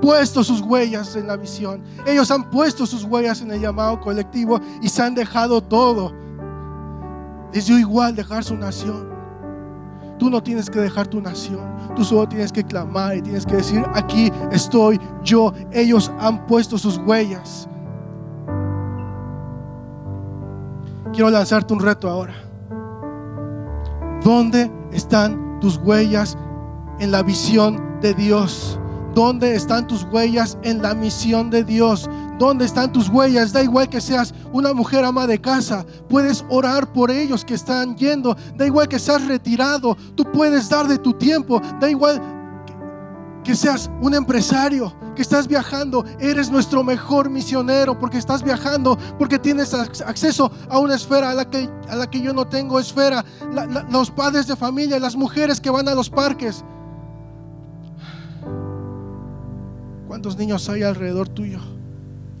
puesto 0.00 0.44
sus 0.44 0.60
huellas 0.60 1.16
en 1.16 1.26
la 1.26 1.36
visión. 1.36 1.82
Ellos 2.06 2.30
han 2.30 2.48
puesto 2.50 2.86
sus 2.86 3.04
huellas 3.04 3.40
en 3.40 3.50
el 3.50 3.60
llamado 3.60 4.00
colectivo 4.00 4.60
y 4.80 4.88
se 4.88 5.02
han 5.02 5.14
dejado 5.14 5.60
todo. 5.60 6.12
Les 7.52 7.68
igual 7.68 8.14
dejar 8.14 8.44
su 8.44 8.56
nación. 8.56 9.08
Tú 10.18 10.30
no 10.30 10.42
tienes 10.42 10.68
que 10.68 10.80
dejar 10.80 11.06
tu 11.06 11.20
nación. 11.20 11.60
Tú 11.96 12.04
solo 12.04 12.28
tienes 12.28 12.52
que 12.52 12.64
clamar 12.64 13.16
y 13.16 13.22
tienes 13.22 13.46
que 13.46 13.56
decir, 13.56 13.84
aquí 13.94 14.30
estoy 14.50 15.00
yo. 15.22 15.52
Ellos 15.72 16.12
han 16.18 16.46
puesto 16.46 16.76
sus 16.76 16.98
huellas. 16.98 17.68
Quiero 21.18 21.30
lanzarte 21.32 21.74
un 21.74 21.80
reto 21.80 22.08
ahora. 22.08 22.32
¿Dónde 24.22 24.70
están 24.92 25.58
tus 25.58 25.76
huellas 25.78 26.38
en 27.00 27.10
la 27.10 27.24
visión 27.24 27.98
de 28.00 28.14
Dios? 28.14 28.78
¿Dónde 29.16 29.56
están 29.56 29.88
tus 29.88 30.04
huellas 30.04 30.58
en 30.62 30.80
la 30.80 30.94
misión 30.94 31.50
de 31.50 31.64
Dios? 31.64 32.08
¿Dónde 32.38 32.66
están 32.66 32.92
tus 32.92 33.08
huellas? 33.08 33.52
Da 33.52 33.64
igual 33.64 33.88
que 33.88 34.00
seas 34.00 34.32
una 34.52 34.72
mujer 34.72 35.04
ama 35.04 35.26
de 35.26 35.40
casa. 35.40 35.84
Puedes 36.08 36.44
orar 36.50 36.92
por 36.92 37.10
ellos 37.10 37.44
que 37.44 37.54
están 37.54 37.96
yendo. 37.96 38.36
Da 38.54 38.66
igual 38.66 38.86
que 38.86 39.00
seas 39.00 39.26
retirado. 39.26 39.96
Tú 40.14 40.22
puedes 40.22 40.68
dar 40.68 40.86
de 40.86 40.98
tu 40.98 41.14
tiempo. 41.14 41.60
Da 41.80 41.90
igual 41.90 42.22
que 43.42 43.56
seas 43.56 43.90
un 44.00 44.14
empresario, 44.14 44.92
estás 45.22 45.48
viajando. 45.48 46.04
Eres 46.18 46.50
nuestro 46.50 46.82
mejor 46.84 47.30
misionero 47.30 47.98
porque 47.98 48.18
estás 48.18 48.42
viajando, 48.42 48.98
porque 49.18 49.38
tienes 49.38 49.74
acceso 49.74 50.50
a 50.68 50.78
una 50.78 50.94
esfera 50.94 51.30
a 51.30 51.34
la 51.34 51.48
que, 51.48 51.68
a 51.88 51.96
la 51.96 52.08
que 52.08 52.20
yo 52.20 52.32
no 52.32 52.46
tengo 52.46 52.78
esfera. 52.78 53.24
los 53.90 54.10
padres 54.10 54.46
de 54.46 54.56
familia, 54.56 54.98
las 54.98 55.16
mujeres 55.16 55.60
que 55.60 55.70
van 55.70 55.88
a 55.88 55.94
los 55.94 56.10
parques. 56.10 56.64
¿Cuántos 60.06 60.36
niños 60.36 60.68
hay 60.68 60.82
alrededor 60.82 61.28
tuyo? 61.28 61.60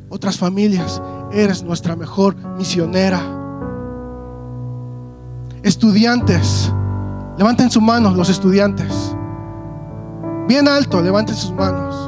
Otras 0.08 0.38
familias. 0.38 1.02
Eres 1.30 1.62
nuestra 1.62 1.96
mejor 1.96 2.34
misionera. 2.56 3.20
Estudiantes. 5.62 6.72
Levanten 7.36 7.70
sus 7.70 7.82
manos 7.82 8.16
los 8.16 8.30
estudiantes. 8.30 9.14
Bien 10.48 10.66
alto, 10.66 11.02
levanten 11.02 11.36
sus 11.36 11.52
manos. 11.52 12.07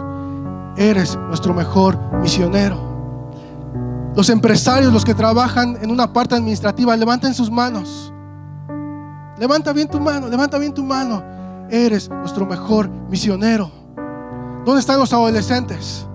Eres 0.80 1.14
nuestro 1.28 1.52
mejor 1.52 1.98
misionero. 2.22 4.12
Los 4.16 4.30
empresarios, 4.30 4.90
los 4.90 5.04
que 5.04 5.12
trabajan 5.14 5.76
en 5.82 5.90
una 5.90 6.10
parte 6.10 6.34
administrativa, 6.34 6.96
levanten 6.96 7.34
sus 7.34 7.50
manos. 7.50 8.10
Levanta 9.38 9.74
bien 9.74 9.88
tu 9.88 10.00
mano, 10.00 10.26
levanta 10.26 10.56
bien 10.56 10.72
tu 10.72 10.82
mano. 10.82 11.22
Eres 11.68 12.08
nuestro 12.08 12.46
mejor 12.46 12.88
misionero. 13.10 13.70
¿Dónde 14.64 14.80
están 14.80 14.98
los 14.98 15.12
adolescentes? 15.12 16.06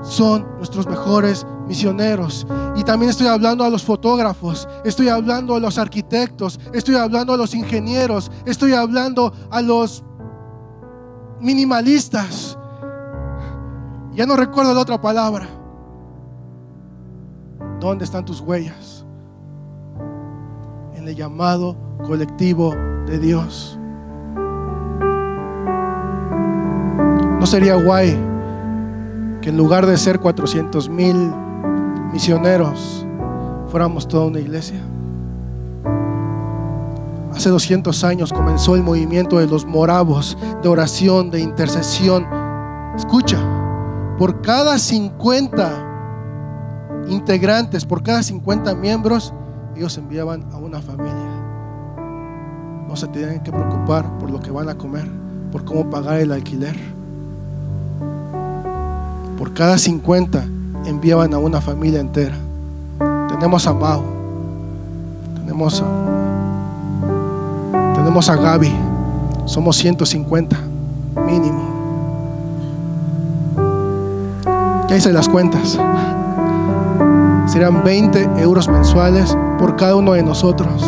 Son 0.00 0.46
nuestros 0.56 0.86
mejores 0.86 1.46
misioneros. 1.66 2.46
Y 2.76 2.82
también 2.82 3.10
estoy 3.10 3.26
hablando 3.26 3.62
a 3.62 3.68
los 3.68 3.84
fotógrafos, 3.84 4.66
estoy 4.86 5.10
hablando 5.10 5.54
a 5.54 5.60
los 5.60 5.76
arquitectos, 5.76 6.58
estoy 6.72 6.94
hablando 6.94 7.34
a 7.34 7.36
los 7.36 7.54
ingenieros, 7.54 8.32
estoy 8.46 8.72
hablando 8.72 9.34
a 9.50 9.60
los 9.60 10.02
minimalistas. 11.40 12.56
Ya 14.20 14.26
no 14.26 14.36
recuerdo 14.36 14.74
la 14.74 14.80
otra 14.80 15.00
palabra. 15.00 15.48
¿Dónde 17.80 18.04
están 18.04 18.22
tus 18.22 18.42
huellas? 18.42 19.06
En 20.94 21.08
el 21.08 21.16
llamado 21.16 21.74
colectivo 22.04 22.74
de 23.06 23.18
Dios. 23.18 23.78
¿No 27.38 27.46
sería 27.46 27.82
guay 27.82 28.10
que 29.40 29.48
en 29.48 29.56
lugar 29.56 29.86
de 29.86 29.96
ser 29.96 30.20
400 30.20 30.90
mil 30.90 31.32
misioneros, 32.12 33.06
fuéramos 33.68 34.06
toda 34.06 34.26
una 34.26 34.40
iglesia? 34.40 34.82
Hace 37.32 37.48
200 37.48 38.04
años 38.04 38.34
comenzó 38.34 38.74
el 38.74 38.82
movimiento 38.82 39.38
de 39.38 39.46
los 39.46 39.64
moravos, 39.64 40.36
de 40.62 40.68
oración, 40.68 41.30
de 41.30 41.40
intercesión. 41.40 42.26
Escucha, 42.94 43.59
por 44.20 44.40
cada 44.42 44.78
50 44.78 47.06
integrantes, 47.08 47.84
por 47.86 48.04
cada 48.04 48.22
50 48.22 48.74
miembros, 48.74 49.32
ellos 49.74 49.96
enviaban 49.96 50.44
a 50.52 50.58
una 50.58 50.82
familia. 50.82 51.14
No 52.86 52.94
se 52.96 53.08
tienen 53.08 53.40
que 53.40 53.50
preocupar 53.50 54.18
por 54.18 54.30
lo 54.30 54.38
que 54.38 54.50
van 54.50 54.68
a 54.68 54.76
comer, 54.76 55.10
por 55.50 55.64
cómo 55.64 55.88
pagar 55.88 56.20
el 56.20 56.32
alquiler 56.32 56.76
por 59.40 59.54
cada 59.54 59.78
50 59.78 60.44
enviaban 60.84 61.32
a 61.32 61.38
una 61.38 61.62
familia 61.62 61.98
entera. 61.98 62.36
Tenemos 63.26 63.66
a 63.66 63.72
Mau, 63.72 64.02
tenemos 65.34 65.80
a, 65.80 65.86
tenemos 67.94 68.28
a 68.28 68.36
Gaby, 68.36 68.70
somos 69.46 69.78
150 69.78 70.58
mínimo. 71.24 71.79
Ya 74.90 74.96
hice 74.96 75.12
las 75.12 75.28
cuentas. 75.28 75.78
Serían 77.46 77.84
20 77.84 78.28
euros 78.38 78.66
mensuales 78.66 79.36
por 79.56 79.76
cada 79.76 79.94
uno 79.94 80.14
de 80.14 80.22
nosotros. 80.24 80.82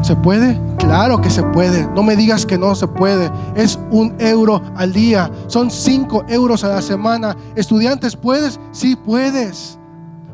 ¿Se 0.00 0.16
puede? 0.16 0.58
Claro 0.78 1.20
que 1.20 1.28
se 1.28 1.42
puede. 1.42 1.86
No 1.94 2.02
me 2.02 2.16
digas 2.16 2.46
que 2.46 2.56
no 2.56 2.74
se 2.74 2.86
puede. 2.86 3.30
Es 3.54 3.78
un 3.90 4.14
euro 4.18 4.62
al 4.74 4.94
día. 4.94 5.30
Son 5.48 5.70
cinco 5.70 6.24
euros 6.26 6.64
a 6.64 6.68
la 6.68 6.80
semana. 6.80 7.36
Estudiantes, 7.56 8.16
¿puedes? 8.16 8.58
Sí, 8.72 8.96
puedes. 8.96 9.78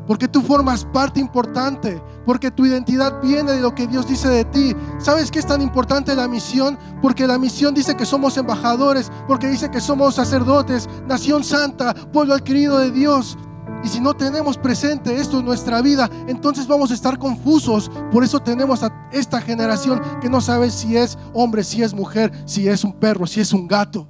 Porque 0.07 0.27
tú 0.27 0.41
formas 0.41 0.85
parte 0.85 1.19
importante. 1.19 2.01
Porque 2.25 2.51
tu 2.51 2.65
identidad 2.65 3.21
viene 3.21 3.53
de 3.53 3.61
lo 3.61 3.73
que 3.73 3.87
Dios 3.87 4.07
dice 4.07 4.27
de 4.29 4.45
ti. 4.45 4.75
¿Sabes 4.99 5.31
qué 5.31 5.39
es 5.39 5.45
tan 5.45 5.61
importante 5.61 6.15
la 6.15 6.27
misión? 6.27 6.77
Porque 7.01 7.27
la 7.27 7.37
misión 7.37 7.73
dice 7.73 7.95
que 7.95 8.05
somos 8.05 8.37
embajadores. 8.37 9.11
Porque 9.27 9.47
dice 9.47 9.69
que 9.69 9.81
somos 9.81 10.15
sacerdotes, 10.15 10.89
nación 11.07 11.43
santa, 11.43 11.93
pueblo 11.93 12.33
adquirido 12.33 12.79
de 12.79 12.91
Dios. 12.91 13.37
Y 13.83 13.87
si 13.87 13.99
no 13.99 14.13
tenemos 14.13 14.57
presente 14.57 15.15
esto 15.15 15.39
en 15.39 15.45
nuestra 15.45 15.81
vida, 15.81 16.09
entonces 16.27 16.67
vamos 16.67 16.91
a 16.91 16.93
estar 16.93 17.17
confusos. 17.17 17.89
Por 18.11 18.23
eso 18.23 18.39
tenemos 18.39 18.83
a 18.83 19.09
esta 19.11 19.41
generación 19.41 20.01
que 20.21 20.29
no 20.29 20.39
sabe 20.39 20.69
si 20.69 20.97
es 20.97 21.17
hombre, 21.33 21.63
si 21.63 21.81
es 21.81 21.93
mujer, 21.93 22.31
si 22.45 22.67
es 22.67 22.83
un 22.83 22.93
perro, 22.93 23.25
si 23.25 23.39
es 23.39 23.53
un 23.53 23.67
gato. 23.67 24.07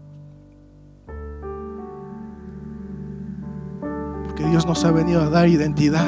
Dios 4.49 4.65
nos 4.65 4.83
ha 4.85 4.91
venido 4.91 5.21
a 5.21 5.29
dar 5.29 5.47
identidad. 5.47 6.07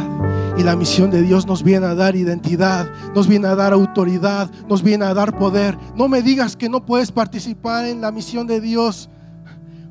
Y 0.58 0.64
la 0.64 0.76
misión 0.76 1.10
de 1.10 1.22
Dios 1.22 1.48
nos 1.48 1.64
viene 1.64 1.88
a 1.88 1.96
dar 1.96 2.16
identidad, 2.16 2.88
nos 3.16 3.28
viene 3.28 3.48
a 3.48 3.56
dar 3.56 3.74
autoridad, 3.74 4.52
nos 4.70 4.84
viene 4.84 5.06
a 5.06 5.14
dar 5.14 5.38
poder. 5.38 5.78
No 5.96 6.08
me 6.08 6.22
digas 6.22 6.56
que 6.56 6.70
no 6.70 6.86
puedes 6.86 7.12
participar 7.12 7.86
en 7.86 8.02
la 8.02 8.12
misión 8.12 8.46
de 8.46 8.62
Dios, 8.62 9.10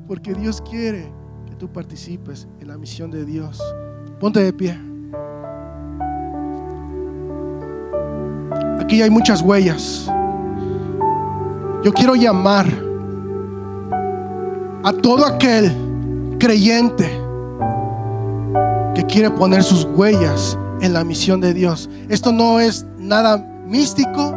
porque 0.07 0.33
Dios 0.33 0.61
quiere 0.61 1.11
tú 1.63 1.71
participes 1.71 2.45
en 2.59 2.67
la 2.67 2.77
misión 2.77 3.09
de 3.09 3.23
Dios. 3.23 3.57
Ponte 4.19 4.41
de 4.41 4.51
pie. 4.51 4.77
Aquí 8.81 9.01
hay 9.01 9.09
muchas 9.09 9.41
huellas. 9.41 10.11
Yo 11.85 11.93
quiero 11.93 12.15
llamar 12.15 12.65
a 14.83 14.91
todo 14.91 15.25
aquel 15.25 15.71
creyente 16.37 17.05
que 17.05 17.22
quiere 19.13 19.29
poner 19.29 19.61
sus 19.61 19.85
huellas 19.95 20.57
en 20.81 20.91
la 20.91 21.03
misión 21.03 21.39
de 21.39 21.53
Dios. 21.53 21.87
Esto 22.09 22.31
no 22.31 22.59
es 22.59 22.83
nada 22.97 23.37
místico, 23.63 24.35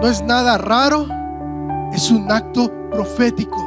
no 0.00 0.06
es 0.06 0.22
nada 0.22 0.56
raro, 0.56 1.04
es 1.92 2.12
un 2.12 2.30
acto 2.30 2.70
profético. 2.92 3.58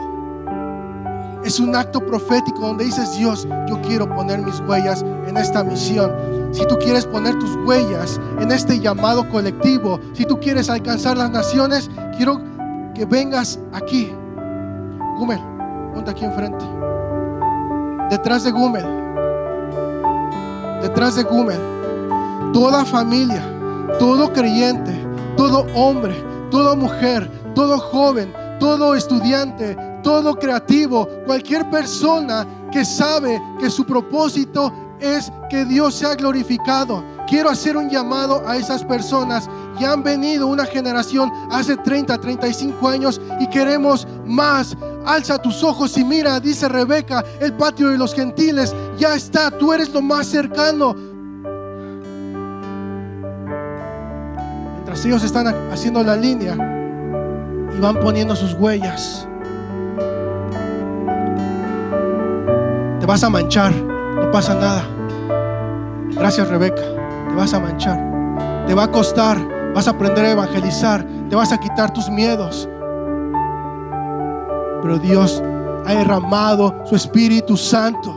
Es 1.44 1.60
un 1.60 1.76
acto 1.76 2.00
profético 2.00 2.62
donde 2.62 2.86
dices, 2.86 3.18
Dios, 3.18 3.46
yo 3.68 3.82
quiero 3.82 4.08
poner 4.16 4.40
mis 4.42 4.58
huellas 4.62 5.04
en 5.28 5.36
esta 5.36 5.66
misión. 5.66 6.14
Si 6.54 6.66
tú 6.66 6.78
quieres 6.78 7.06
poner 7.06 7.38
tus 7.40 7.54
huellas 7.66 8.22
en 8.40 8.54
este 8.54 8.80
llamado 8.80 9.28
colectivo, 9.28 10.00
si 10.14 10.24
tú 10.24 10.40
quieres 10.40 10.70
alcanzar 10.70 11.18
las 11.18 11.30
naciones, 11.30 11.92
quiero 12.16 12.42
que 12.96 13.04
vengas 13.04 13.60
aquí. 13.74 14.14
Gumel, 15.20 15.42
ponte 15.94 16.12
aquí 16.12 16.24
enfrente. 16.24 16.64
Detrás 18.10 18.46
de 18.46 18.52
Gumel. 18.52 19.03
Detrás 20.84 21.16
de 21.16 21.24
Gumel. 21.24 21.62
Toda 22.52 22.84
familia, 22.84 23.42
todo 24.00 24.34
creyente, 24.34 24.94
todo 25.38 25.66
hombre, 25.74 26.14
toda 26.52 26.76
mujer, 26.76 27.32
todo 27.56 27.80
joven, 27.80 28.34
todo 28.60 28.94
estudiante, 28.94 29.78
todo 30.04 30.36
creativo, 30.36 31.08
cualquier 31.26 31.70
persona 31.70 32.46
que 32.70 32.84
sabe 32.84 33.42
que 33.62 33.70
su 33.70 33.86
propósito 33.86 34.74
es 35.00 35.32
que 35.50 35.64
Dios 35.64 35.96
sea 35.96 36.16
glorificado. 36.16 37.02
Quiero 37.28 37.50
hacer 37.50 37.78
un 37.78 37.90
llamado 37.90 38.44
a 38.46 38.58
esas 38.58 38.84
personas. 38.84 39.50
Ya 39.80 39.94
han 39.94 40.04
venido 40.04 40.48
una 40.48 40.66
generación 40.66 41.32
hace 41.52 41.78
30, 41.78 42.20
35 42.20 42.88
años 42.88 43.22
y 43.40 43.50
queremos 43.50 44.08
más. 44.26 44.76
Alza 45.06 45.38
tus 45.38 45.64
ojos 45.64 45.98
y 45.98 46.04
mira, 46.06 46.40
dice 46.40 46.70
Rebeca, 46.70 47.24
el 47.40 47.54
patio 47.54 47.90
de 47.90 47.98
los 47.98 48.14
gentiles 48.14 48.74
ya 48.98 49.16
está, 49.16 49.52
tú 49.52 49.74
eres 49.74 49.90
lo 49.94 50.02
más 50.02 50.28
cercano. 50.28 50.96
Mientras 54.74 55.06
ellos 55.06 55.24
están 55.24 55.48
haciendo 55.72 56.04
la 56.04 56.16
línea 56.16 56.54
y 57.76 57.80
van 57.80 58.00
poniendo 58.00 58.36
sus 58.36 58.54
huellas. 58.54 59.28
Te 63.00 63.06
vas 63.06 63.24
a 63.24 63.30
manchar, 63.30 63.74
no 63.74 64.32
pasa 64.32 64.56
nada. 64.56 64.88
Gracias 66.12 66.48
Rebeca, 66.48 66.82
te 67.28 67.36
vas 67.36 67.54
a 67.54 67.60
manchar. 67.60 68.14
Te 68.66 68.74
va 68.74 68.84
a 68.84 68.92
costar, 68.92 69.38
vas 69.74 69.88
a 69.88 69.92
aprender 69.92 70.26
a 70.26 70.32
evangelizar, 70.32 71.06
te 71.30 71.36
vas 71.36 71.52
a 71.52 71.60
quitar 71.60 71.92
tus 71.92 72.10
miedos. 72.10 72.70
pero 74.84 75.00
Dios 75.00 75.42
ha 75.86 75.94
derramado 75.94 76.76
su 76.84 76.96
Espíritu 76.96 77.56
Santo 77.56 78.14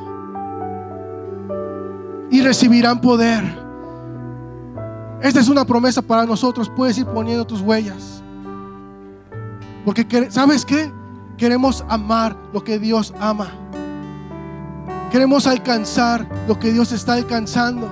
y 2.29 2.41
recibirán 2.43 3.01
poder. 3.01 3.45
Esta 5.23 5.41
es 5.41 5.49
una 5.49 5.65
promesa 5.65 6.03
para 6.03 6.27
nosotros. 6.27 6.69
Puedes 6.75 6.99
ir 6.99 7.07
poniendo 7.07 7.47
tus 7.47 7.61
huellas. 7.61 8.21
Porque, 9.85 10.29
¿sabes 10.29 10.65
qué? 10.65 10.93
Queremos 11.37 11.85
amar 11.89 12.37
lo 12.53 12.65
que 12.65 12.81
Dios 12.81 13.15
ama. 13.21 13.47
Queremos 15.13 15.47
alcanzar 15.47 16.29
lo 16.49 16.59
que 16.59 16.73
Dios 16.73 16.91
está 16.91 17.15
alcanzando. 17.15 17.89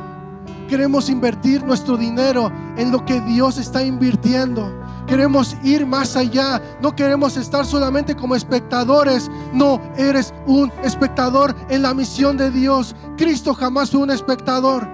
Queremos 0.69 1.11
invertir 1.11 1.63
nuestro 1.63 1.97
dinero 1.97 2.51
en 2.77 2.91
lo 2.91 3.05
que 3.05 3.21
Dios 3.21 3.59
está 3.59 3.83
invirtiendo. 3.85 4.73
Queremos 5.07 5.57
ir 5.63 5.87
más 5.87 6.17
allá. 6.17 6.61
No 6.81 6.97
queremos 6.97 7.37
estar 7.37 7.67
solamente 7.67 8.17
como 8.17 8.35
espectadores. 8.35 9.31
No, 9.53 9.81
eres 9.97 10.33
un 10.47 10.73
espectador 10.83 11.55
en 11.69 11.83
la 11.83 11.93
misión 11.93 12.37
de 12.37 12.51
Dios. 12.51 12.97
Cristo 13.17 13.55
jamás 13.55 13.91
fue 13.91 14.01
un 14.01 14.11
espectador. 14.11 14.89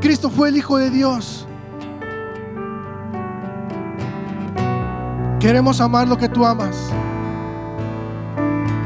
Cristo 0.00 0.30
fue 0.30 0.48
el 0.48 0.56
Hijo 0.56 0.78
de 0.78 0.90
Dios. 0.90 1.46
Queremos 5.40 5.80
amar 5.80 6.06
lo 6.06 6.16
que 6.16 6.28
tú 6.28 6.44
amas. 6.44 6.76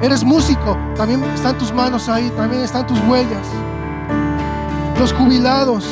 Eres 0.01 0.23
músico, 0.23 0.77
también 0.97 1.23
están 1.25 1.57
tus 1.59 1.73
manos 1.73 2.09
ahí, 2.09 2.31
también 2.37 2.63
están 2.63 2.87
tus 2.87 2.99
huellas. 3.09 3.47
Los 4.99 5.13
jubilados, 5.13 5.85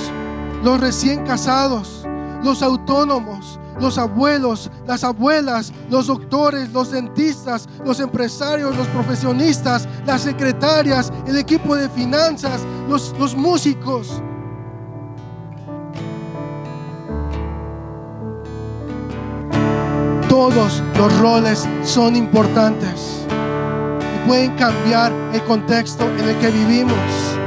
los 0.63 0.81
recién 0.81 1.25
casados, 1.25 2.07
los 2.43 2.63
autónomos, 2.63 3.59
los 3.81 3.99
abuelos, 3.99 4.71
las 4.87 5.05
abuelas, 5.05 5.73
los 5.91 6.07
doctores, 6.07 6.73
los 6.73 6.91
dentistas, 6.91 7.69
los 7.85 8.01
empresarios, 8.01 8.77
los 8.77 8.87
profesionistas, 8.89 9.89
las 10.07 10.23
secretarias, 10.23 11.13
el 11.27 11.37
equipo 11.37 11.75
de 11.75 11.89
finanzas, 11.89 12.63
los, 12.89 13.15
los 13.19 13.37
músicos. 13.37 14.23
Todos 20.29 20.83
los 20.97 21.19
roles 21.19 21.69
son 21.83 22.17
importantes 22.17 23.27
y 23.29 24.29
pueden 24.29 24.57
cambiar 24.57 25.13
el 25.33 25.43
contexto 25.45 26.05
en 26.05 26.29
el 26.29 26.39
que 26.39 26.51
vivimos. 26.51 27.42